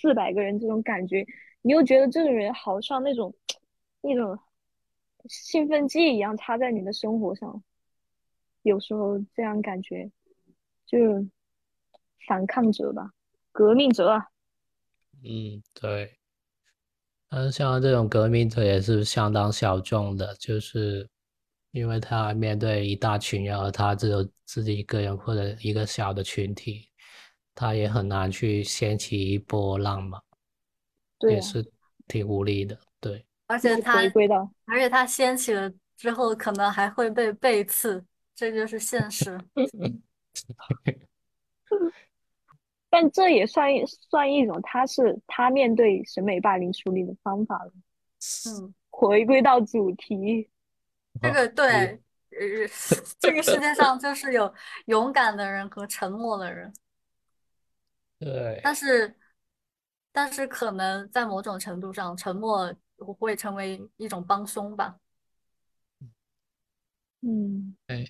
[0.00, 1.22] 四百个人这种感觉，
[1.60, 3.34] 你又觉得这种人好像那种
[4.00, 4.38] 那种。
[5.28, 7.62] 兴奋剂一样插在你的生活上，
[8.62, 10.10] 有时候这样感觉，
[10.86, 10.98] 就
[12.26, 13.12] 反抗者吧，
[13.52, 14.22] 革命者。
[15.22, 16.18] 嗯，对。
[17.28, 21.08] 但是像这种革命者也是相当小众的，就是
[21.72, 26.88] 因为他面对一大群人，而他只有自己一个人或者一个小的群体，
[27.54, 30.20] 他也很难去掀起一波浪嘛。
[31.18, 31.64] 对，也是
[32.06, 33.26] 挺无力的，对。
[33.48, 34.00] 而且他，
[34.64, 39.38] 而且他掀起了之后，可能还会被背刺，这就是现实。
[42.90, 43.68] 但这也算
[44.10, 47.72] 算一种，他是他面对审美霸凌处理的方法了。
[48.48, 50.50] 嗯， 回归到主题，
[51.20, 52.00] 这个对，呃，
[53.20, 54.52] 这个世界上就是有
[54.86, 56.72] 勇敢的人和沉默的人。
[58.18, 58.60] 对。
[58.64, 59.14] 但是，
[60.10, 62.74] 但是可能在某种程度上，沉默。
[62.98, 64.98] 会成为一种帮凶吧。
[67.22, 68.06] 嗯，哎，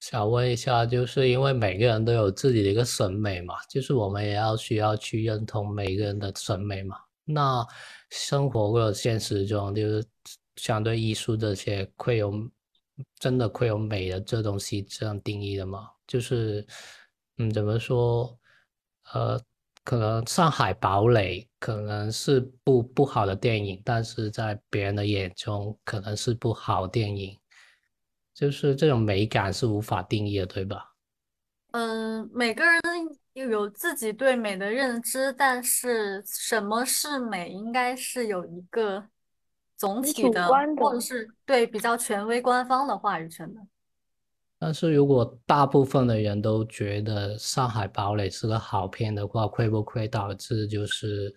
[0.00, 6.98] 想问一下，就是因为每个人都有自己的一个审美嘛，就是我们也要需要去认同每个人的审美嘛。
[7.24, 7.66] 那
[8.10, 10.06] 生活或者现实中，就是
[10.56, 12.32] 相对艺术这些，会有
[13.18, 15.90] 真的会有美的这东西这样定义的吗？
[16.06, 16.66] 就是，
[17.38, 18.38] 嗯，怎么说？
[19.12, 19.40] 呃。
[19.84, 27.38] 可能《上海堡垒》可能是部不好的电影，但是在别人的眼中可能是部好电影，
[28.32, 30.92] 就是这种美感是无法定义的，对吧？
[31.72, 32.80] 嗯，每个人
[33.34, 39.08] 有自己对美的认知，但是什么是美，应该是有一个
[39.76, 43.60] 总体的，或者是对比较权威、官方的话语权的。
[44.64, 51.30] 但是如果大部分的人都觉得《上海堡垒》是个好片的话，会不会导致就是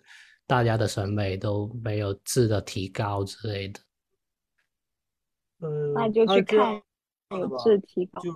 [0.46, 3.80] 大家的审美都没有质的提高之类的？
[5.60, 6.82] 嗯，那就去看
[7.38, 8.22] 有质提高。
[8.22, 8.32] 就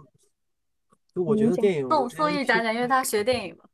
[1.15, 3.65] 就我觉得电影，宋宋轶讲讲，因为他学电影嘛。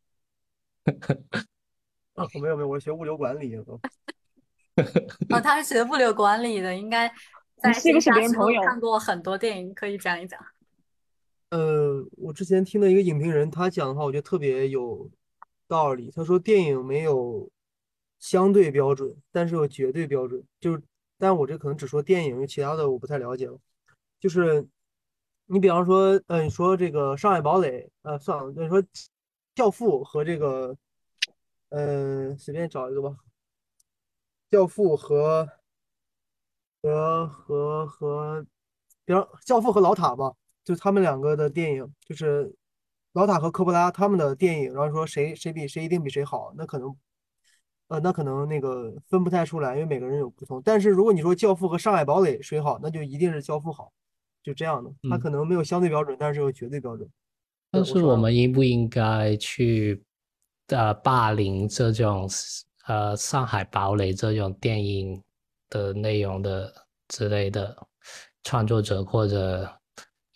[2.14, 3.64] 啊，没有没有，我学物流管理的。
[5.35, 7.12] 哦，他是学物流管理的，应该
[7.57, 10.39] 在线下时候看过很多电影，可以讲一讲。
[11.51, 15.11] 呃，我之前听的一个影评人，他讲的话，我觉得特别有
[15.67, 16.11] 道理。
[16.11, 17.51] 他说，电影没有
[18.19, 20.45] 相对标准，但是有绝对标准。
[20.61, 20.83] 就是，
[21.17, 23.59] 但我这可能只说电影，其他的我不太了解了。
[24.21, 24.67] 就是
[25.47, 28.83] 你比方说，呃，你说这个《上海堡垒》，呃，算了，你说
[29.55, 30.77] 《教父》和这个，
[31.71, 33.09] 呃，随便找一个吧，
[34.51, 35.49] 《教父》和
[36.83, 38.47] 和和和，
[39.07, 40.35] 比方《教父》和《老塔》吧。
[40.69, 42.55] 就他们两个的电影，就是
[43.14, 46.95] 老塔和科波拉他们的电影，然后说谁谁比谁一定比谁好，那可能，
[47.87, 50.61] 呃，那可能那个分不太出来，因为每个人有不同。
[50.62, 53.91] 但是如果你说《教父》和《上海堡垒》谁好，那就一定是《教父》好，
[54.43, 54.93] 就这样的。
[55.09, 57.09] 他可能没有相对标准，但是有绝对标准。
[57.71, 60.05] 但是我们应不应该去
[60.66, 62.29] 呃霸凌这种
[62.87, 65.23] 呃《上海堡垒》这种电影
[65.71, 66.71] 的内容的
[67.09, 67.75] 之类的
[68.43, 69.78] 创作者，或者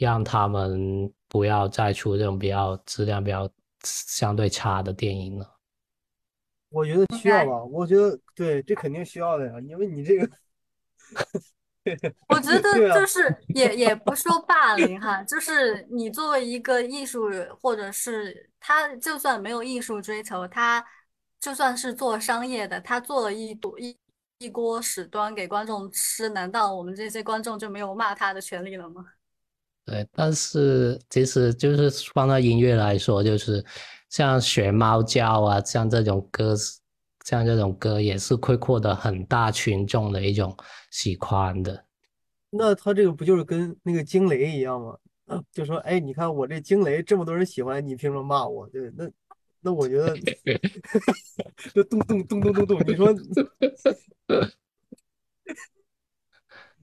[0.03, 3.48] 让他们不要再出这种比较质量比较
[3.84, 5.59] 相对差的电影了？
[6.70, 10.28] 我觉得需要吧，我觉得对，这肯定需要的呀，因为你这个。
[12.28, 17.28] 我觉得 就是也也不说霸凌哈，就是你作为一个艺术，
[17.61, 20.84] 或者是他就算没有艺术追求，他
[21.40, 23.96] 就算是做商业的，他做了一朵一
[24.38, 29.05] 一锅屎端给观众吃，难道我们这些观众就没有骂他的权利了吗？
[29.85, 33.64] 对，但是其实就是放到音乐来说，就是
[34.09, 36.55] 像学猫叫啊，像这种歌。
[37.24, 40.57] 像这种歌也是会获得很大群众的一种
[40.91, 41.85] 喜欢的。
[42.51, 44.99] 那他这个不就是跟那个惊雷一样吗？
[45.53, 48.68] 就说，哎，你看我这惊雷这么多人喜欢，你凭什么骂我？
[48.70, 49.09] 对，那
[49.61, 50.12] 那我觉得，
[51.72, 53.14] 就咚咚咚咚咚咚，你说，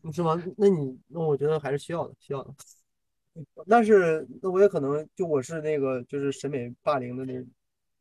[0.02, 0.41] 你是吗？
[0.56, 2.54] 那你那我觉得还是需要的，需要的。
[3.68, 7.34] 但是那我也可能就我是那个就是审美霸凌的那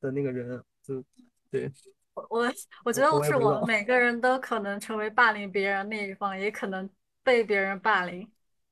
[0.01, 1.03] 的那个人，就
[1.51, 1.71] 对。
[2.31, 2.53] 我
[2.85, 6.91] 我觉得是我每个人都可能成为霸凌别人那一方，也可能
[7.23, 8.29] 被别人霸凌，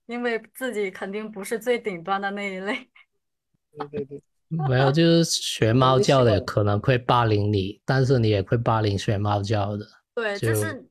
[0.07, 2.89] 因为自己肯定不是最顶端的那一类。
[3.79, 9.87] 对对对，没有，就是学猫叫的可能会霸凌你，但是你也会霸凌学猫叫的。
[10.13, 10.85] 对，就是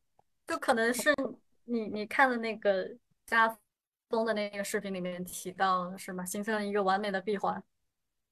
[0.48, 1.14] 就可能是
[1.66, 2.88] 你你看的那个
[3.26, 3.58] 家
[4.10, 6.26] 风的那个视频里面提到是吗？
[6.26, 7.64] 形成了一个完美的闭环。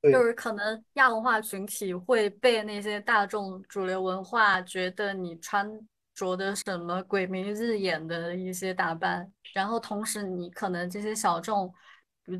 [0.02, 5.66] 就是可能亚文化群体会被那些大众主流文化觉得你穿
[6.14, 11.74] 着的什么鬼迷日眼的一些打扮，然后同时你可能这些小众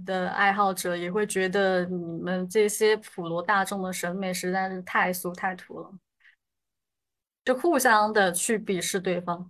[0.06, 5.90] 的爱好者也会觉得你们这些普罗大众的审美实在是太俗太土了，
[7.46, 9.50] 就互相的去鄙视对方。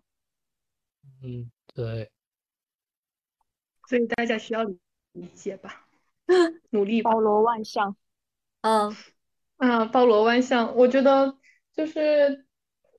[1.23, 2.11] 嗯，对。
[3.87, 5.85] 所以大家需要理解吧，
[6.71, 7.95] 努力包罗万象。
[8.61, 8.95] 嗯，
[9.57, 11.35] 啊，包罗万象，我觉得
[11.73, 12.45] 就是，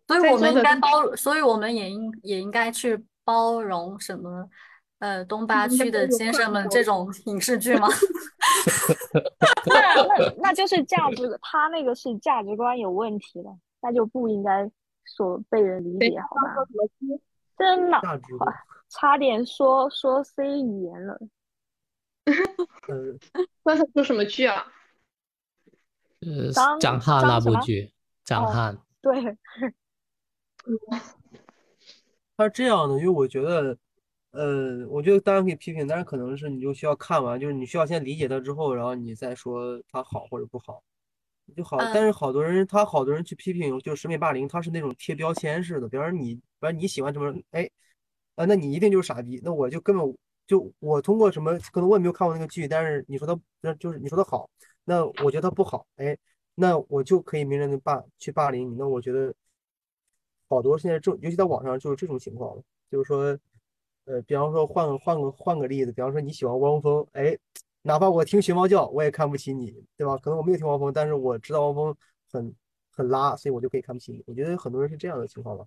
[0.07, 4.49] 所以我们应该包，所以我们也应也应该去包容什么，
[4.99, 7.89] 呃，东八区的先生们这种影视剧吗？
[9.67, 14.71] 那那那就是价值，他那个是价值观有问题了，那就不应该
[15.07, 16.41] 所被人理解，好吧？
[17.57, 18.01] 真的，
[18.95, 21.19] 差点说说 C 语言了。
[22.89, 23.19] 嗯，
[23.65, 24.65] 刚才说什么剧啊？
[26.21, 27.93] 呃，张翰那部剧，
[28.25, 29.13] 张翰对，
[32.37, 33.77] 他是这样的，因为我觉得，
[34.31, 40.83] 呃，我觉得当然可以批评，但是可能是你就需要看完，就是你需要先理解他之后，然后你再说他好或者不好
[41.55, 41.77] 就好。
[41.79, 47.69] 但是好多人，他好多人去批评，就是审美霸凌，他是那种贴标签式的，比方说你，比方你喜欢什么，哎，
[48.35, 50.17] 啊，那你一定就是傻逼，那我就根本
[50.47, 54.49] 就我通过什么，可能我也没有看过那个剧，但是你说他，那就是你说他好。
[54.85, 56.17] 那我觉得不好，哎，
[56.55, 58.75] 那我就可以明着的霸去霸凌你。
[58.77, 59.33] 那我觉得
[60.49, 63.39] 好多现在这，尤其在网上就是这种情况，就是说，
[64.05, 67.37] 呃，比方说换个换个换个例子，比方说你喜欢汪峰，哎，
[67.83, 70.19] 哪怕我听学猫叫，我也看不起你，对吧？
[70.19, 71.97] 可能我没有听汪峰，但是我知道汪峰
[72.31, 72.55] 很
[72.91, 74.23] 很拉，所以我就可以看不起你。
[74.27, 75.65] 我觉得很多人是这样的情况吧。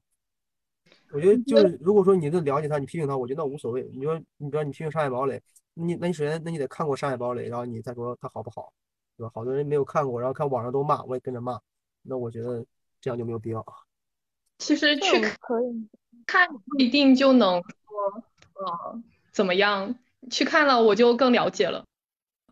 [1.12, 3.84] 我觉得就是如果说你都了解他，你批评他，我觉得那无所谓。
[3.94, 5.36] 你说你比如你批评《上海堡垒》，
[5.74, 8.74] 你那你首先那你得看过《上海堡垒》，然后你再说他好不好。
[9.18, 9.32] 对吧？
[9.34, 11.60] 好多人没有看过，然后看网上都骂，我也跟着骂。
[12.04, 12.64] 那我觉得
[13.02, 13.66] 这样就没有必要。
[14.60, 15.88] 其实去可以
[16.28, 18.24] 看不一定就能说
[18.64, 19.02] 呃
[19.32, 19.96] 怎么样，
[20.30, 21.84] 去看了我就更了解了。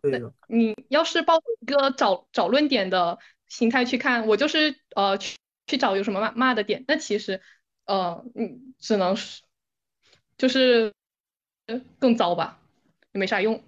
[0.01, 0.33] 对的。
[0.47, 5.37] 你要是抱着一个找找论点的心态去看，我就是呃去
[5.67, 7.41] 去找有什么骂骂的点，那其实
[7.85, 9.43] 呃嗯只能是
[10.37, 10.93] 就是
[11.99, 12.59] 更糟吧，
[13.13, 13.61] 也没啥用。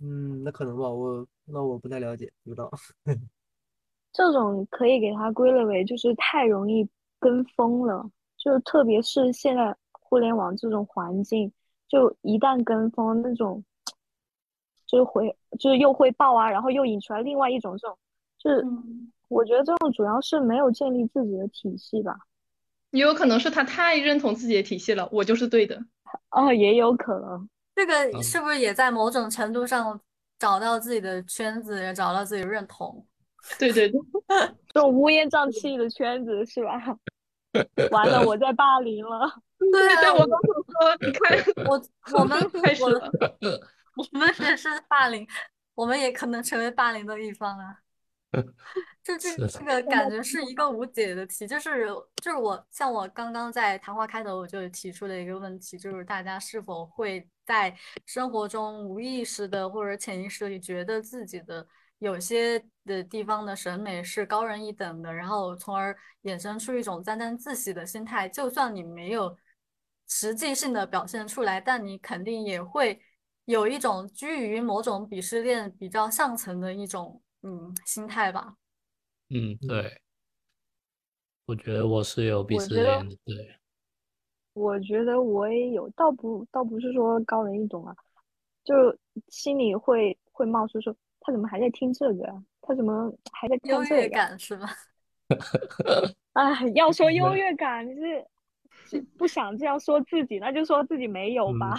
[0.00, 2.70] 嗯，那可能吧，我那我不太了解，不知道。
[4.12, 6.88] 这种可以给它归类为就是太容易
[7.18, 11.52] 跟风了，就特别是现在互联网这种环境，
[11.88, 13.62] 就一旦跟风那种，
[14.86, 17.98] 就是会就是又会爆啊，然后又引出来另外一种这种，
[18.38, 18.66] 就是
[19.28, 22.16] 我觉得这种主要是没有建立自己的体系吧。
[22.96, 25.78] 也有可能是他太认同自己的体系了，我就是对的。
[26.30, 27.48] 哦，也有可能。
[27.74, 30.00] 这个是不是也在某种程度上
[30.38, 33.06] 找到自己的圈子，也找到自己认同？
[33.58, 34.00] 对对对，
[34.72, 36.96] 这种乌烟瘴气的圈子是吧？
[37.90, 39.30] 完了，我在霸凌了。
[39.72, 41.38] 对对，我刚说，你看，
[41.68, 41.82] 我
[42.18, 43.12] 我们开始了，
[43.94, 45.26] 我们也是霸凌。
[45.74, 47.76] 我们也可能成为霸凌的一方啊。
[49.02, 57.74] 就这这个感觉是一个无解的题，就是就是我像我刚刚在谈话开头我就提出了一个问题，就是大家是否会在
[58.04, 61.66] 生活中无意识的或者潜意识里觉得自己的
[61.98, 69.34] 有些的地方的审美是高人一等的，然后从而衍生出一种沾沾自喜的心态，就算你没有
[70.08, 73.00] 实际性的表现出来，但你肯定也会
[73.44, 77.22] 有一种居于某种鄙视链比较上层的一种。
[77.46, 78.56] 嗯，心态吧。
[79.28, 80.00] 嗯，对。
[81.46, 83.56] 我觉得我是有鄙视链的，对。
[84.52, 87.94] 我觉得我也有，倒不倒不是说高人一等啊，
[88.64, 88.74] 就
[89.28, 92.42] 心里会会冒出说，他怎么还在听这个？
[92.62, 93.96] 他怎么还在听这个？
[93.96, 94.66] 优 越感是吧？
[96.34, 101.76] 哎，要说优越感，你是不想这样说自己，那就说自己没有吧。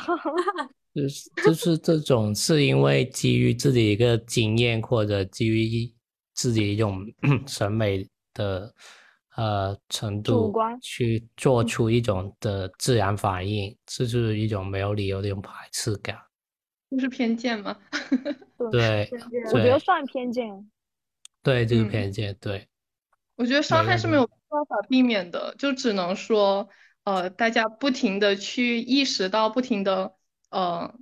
[0.97, 5.93] 就是就是这种，是因为基于自己一个经验，或者基于
[6.33, 7.05] 自己一种
[7.45, 8.73] 审美的
[9.35, 16.17] 呃程度去做出一种的自然反应，这就是一种没有理由的一种排斥感。
[16.89, 17.77] 就是偏见吗？
[18.71, 19.07] 对，
[19.53, 20.67] 我觉得算偏见。
[21.43, 22.35] 对，这个偏见。
[22.41, 22.67] 对，
[23.35, 26.67] 我觉得伤害是没有办法避免的，就只能说
[27.03, 30.16] 呃，大家不停的去意识到，不停的。
[30.49, 30.93] 呃，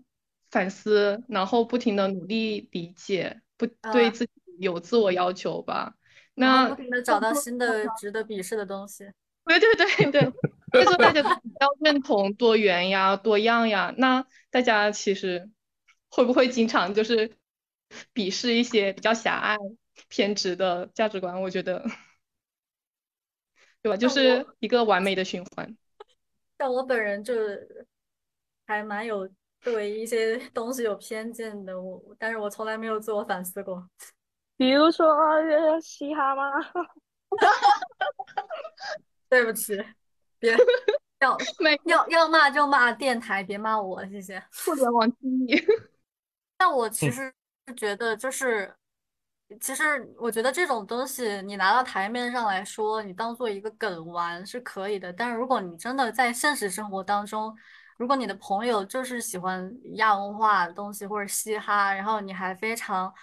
[0.49, 5.95] 反思，然后不停的努力理解，不对自己有自我要求吧。
[6.33, 9.09] 那不停的找到新的值得鄙视的东西。
[9.45, 13.93] 对对对对，就是大家要认同多元呀、多样呀。
[13.97, 15.49] 那大家其实
[16.09, 17.37] 会不会经常就是
[18.13, 19.57] 鄙视一些比较狭隘、
[20.09, 21.41] 偏执的价值观？
[21.43, 21.85] 我觉得，
[23.83, 23.97] 对吧？
[23.97, 25.77] 就是一个完美的循环。
[26.57, 27.33] 像我本人就。
[28.66, 29.30] 还蛮有
[29.61, 33.89] 对一些东西有偏见的，我但是我从来没有自我反思过。
[34.57, 35.07] 比如说
[35.82, 36.43] 嘻哈吗？
[39.28, 39.76] 对不起，
[40.39, 40.55] 别
[41.20, 41.38] 要
[41.86, 44.41] 要要骂就骂电台，别骂我，谢谢。
[44.66, 45.53] 互联网机密。
[46.57, 47.34] 但我其实
[47.68, 48.74] 是觉得，就是
[49.59, 49.84] 其实
[50.18, 55.11] 我觉得这种东西你拿到台面上来说，你当做一个梗玩是可以的。
[55.11, 57.53] 但是如果你真的在现实生活当中，
[57.97, 63.13] 如果你的朋友就是喜欢亚文化的东西或者嘻哈，然后你还非常，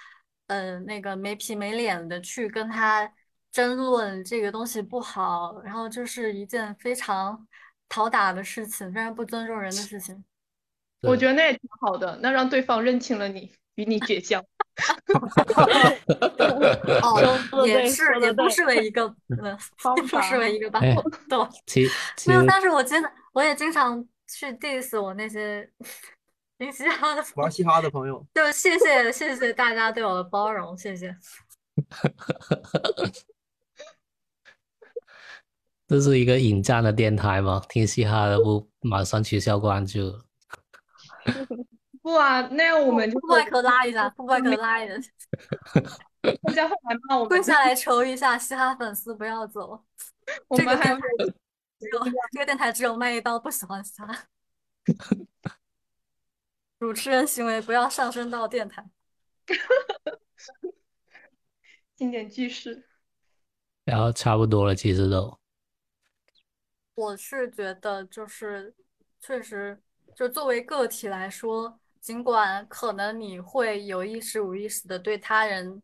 [0.46, 3.10] 呃，那个没皮没脸的去跟他
[3.50, 7.46] 争论这个东西不好，然后就是一件非常
[7.88, 10.24] 讨打的事情，非常不尊重人的事情。
[11.02, 14.42] 我觉得那也挺好的，那让对方认清了你，与你绝交。
[17.02, 19.58] 哦，也是，也不失为一个，嗯，
[20.08, 21.02] 不失为一个办法。
[21.28, 21.38] 对，
[22.26, 24.02] 没有，但是我真的，我也经常。
[24.32, 25.70] 去 diss 我那些
[26.58, 31.14] 听嘻哈的玩嘻哈的朋友， 就谢谢谢谢大家对我的包容，谢谢。
[35.86, 37.62] 这是一个引战的电台吗？
[37.68, 40.18] 听嘻哈的不马上取消关注？
[42.02, 44.94] 不啊，那样我们就外科拉一下，外科拉一下。
[46.42, 49.84] 大家会来骂我们，跪下来求一下嘻哈粉丝不要走。
[50.48, 50.96] 我们还。
[51.82, 51.98] 只有
[52.30, 54.26] 这个电台只有麦一刀不喜欢他。
[56.78, 58.88] 主持人行为不要上升到电台。
[61.96, 62.88] 经典句式。
[63.84, 65.40] 然后差不多了，其实都。
[66.94, 68.72] 我是觉得，就是
[69.18, 69.82] 确实，
[70.14, 75.82] 就作为个体来说，尽管可能你会有意识、无意识的对他人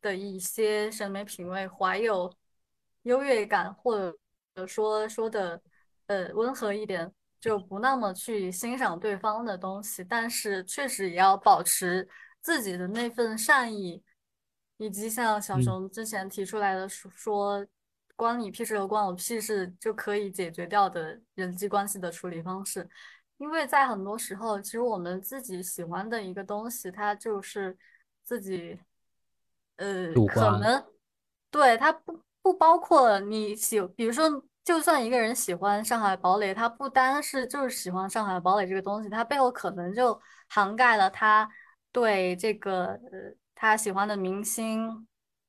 [0.00, 2.32] 的一些审美品味怀有
[3.02, 4.16] 优越感，或者。
[4.66, 5.60] 说说的，
[6.06, 12.08] 呃，温和一点，就不那么去欣赏对方的东西，但是确实也要保持
[12.40, 14.02] 自己的那份善意，
[14.78, 17.66] 以及像小熊之前提出来的说，
[18.16, 22.88] 关你屁事和关我屁事就可以解决掉的人际关系的处理方式，
[23.38, 27.76] 因为在很多时候，其实我们自己喜欢的一个东西，它就是
[28.22, 28.78] 自己，
[29.76, 30.84] 呃，可能
[31.50, 32.20] 对它不。
[32.42, 40.18] 不包括你喜，比如说，就算一个人喜欢《上海堡垒》，他不单是就是喜欢《上海堡垒》这个东西，他背后可能就
[40.48, 41.48] 涵盖了他
[41.92, 45.06] 对这个呃他喜欢的明星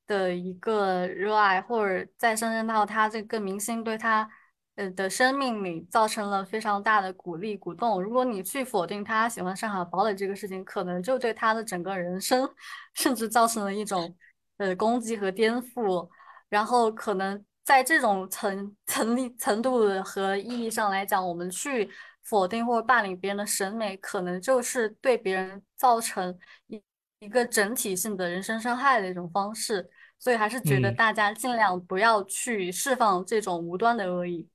[0.08, 4.28] 的一个热爱，或者再上升到他这个明星对他
[4.76, 8.02] 呃的生命里造成了非常大的鼓励鼓动。
[8.02, 12.50] 如果你去否定他喜欢《上海堡垒》这个事情，可能就对他的整个人生
[12.96, 14.16] 甚至造成了一种
[14.58, 16.10] 呃攻击和颠覆。
[16.50, 21.90] 然后可能在这种层 层力程度和意义上来讲，我们去
[22.24, 26.82] 否定或者霸凌别人的审美，可能就是对别人造成一
[27.20, 34.50] 一个整体性的人身伤害的一种方式，所以还是觉得大家尽量不要去释放这种无端的恶意。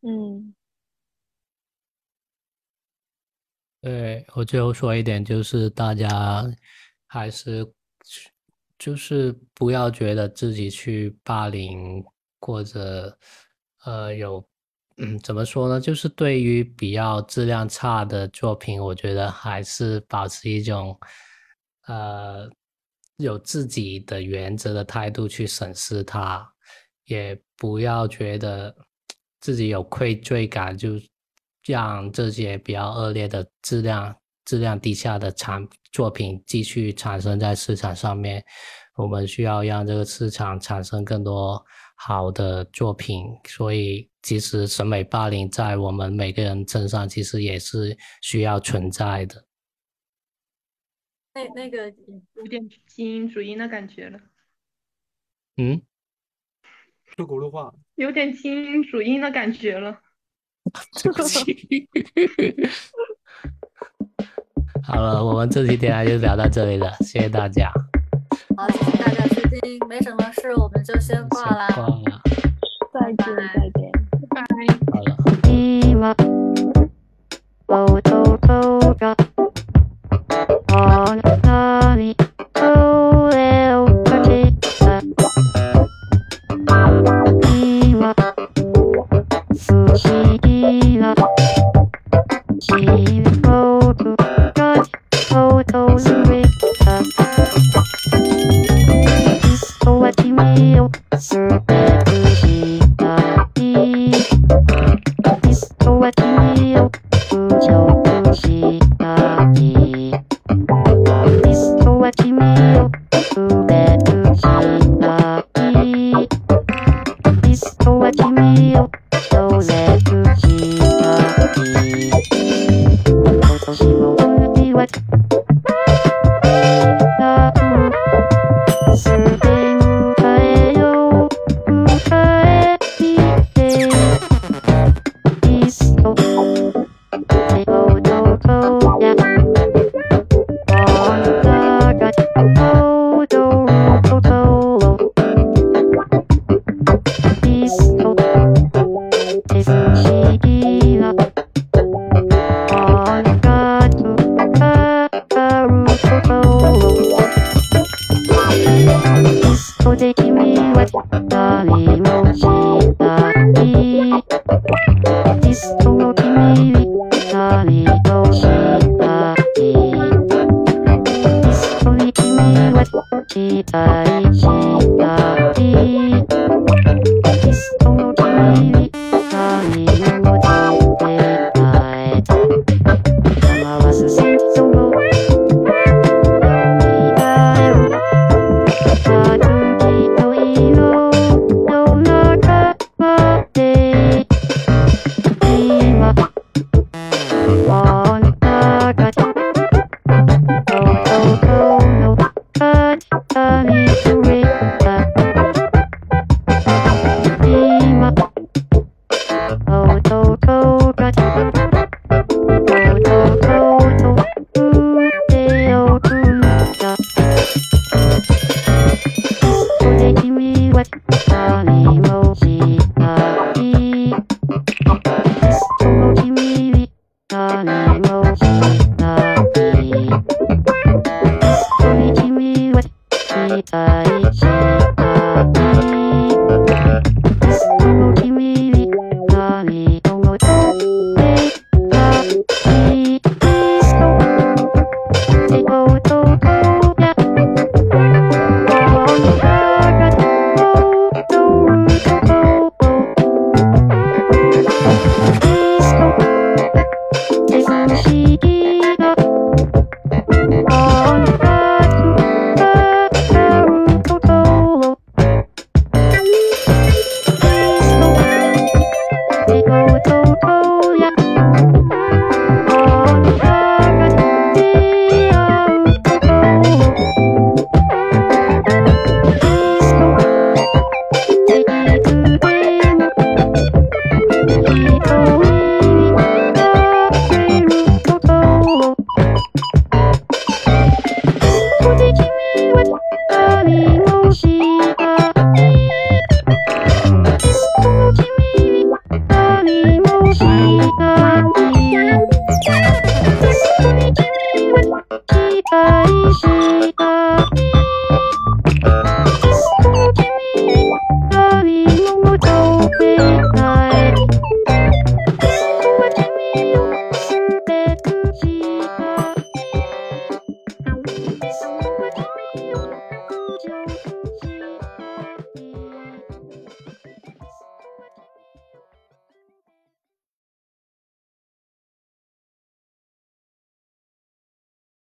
[0.00, 0.54] 嗯，
[3.80, 6.44] 对我最后说一点，就是大家
[7.06, 7.70] 还是
[8.78, 12.02] 就是不要觉得自己去霸凌
[12.40, 13.18] 或者
[13.84, 14.44] 呃有
[14.96, 15.80] 嗯怎么说呢？
[15.80, 20.98] 就是对于比较质量差的作品，我觉得还是保持一种。
[21.86, 22.46] 呃，
[23.16, 26.46] 有自己的原则的态度去审视它，
[27.06, 28.76] 也不要觉得
[29.40, 31.00] 自己有愧罪感，就
[31.64, 38.44] 让这些比较恶劣的质量、质量低下的产作品继续产生在市场上面。
[38.96, 41.64] 我们需要让这个市场产生更多
[41.98, 43.26] 好的作品。
[43.44, 49.44] 所以，其实审美霸凌在我们每个人身上，其实也是需要存在的。
[51.34, 51.92] 那那个
[52.34, 54.18] 有点精英主义的感觉了。
[55.56, 55.82] 嗯，
[57.16, 57.74] 说轱辘话。
[57.96, 60.00] 有点精英主义的感觉了。
[61.02, 61.88] 对不起。
[64.82, 67.72] 好了，我们这期电台就聊到这里了，谢谢大家。
[68.56, 71.68] 好，谢谢大家收听，没什么事，我们就先挂啦。
[71.74, 72.20] 挂了。
[72.92, 73.90] 再见，再见，
[74.30, 74.56] 拜拜。
[74.90, 75.16] 好了。
[80.90, 81.37] Oh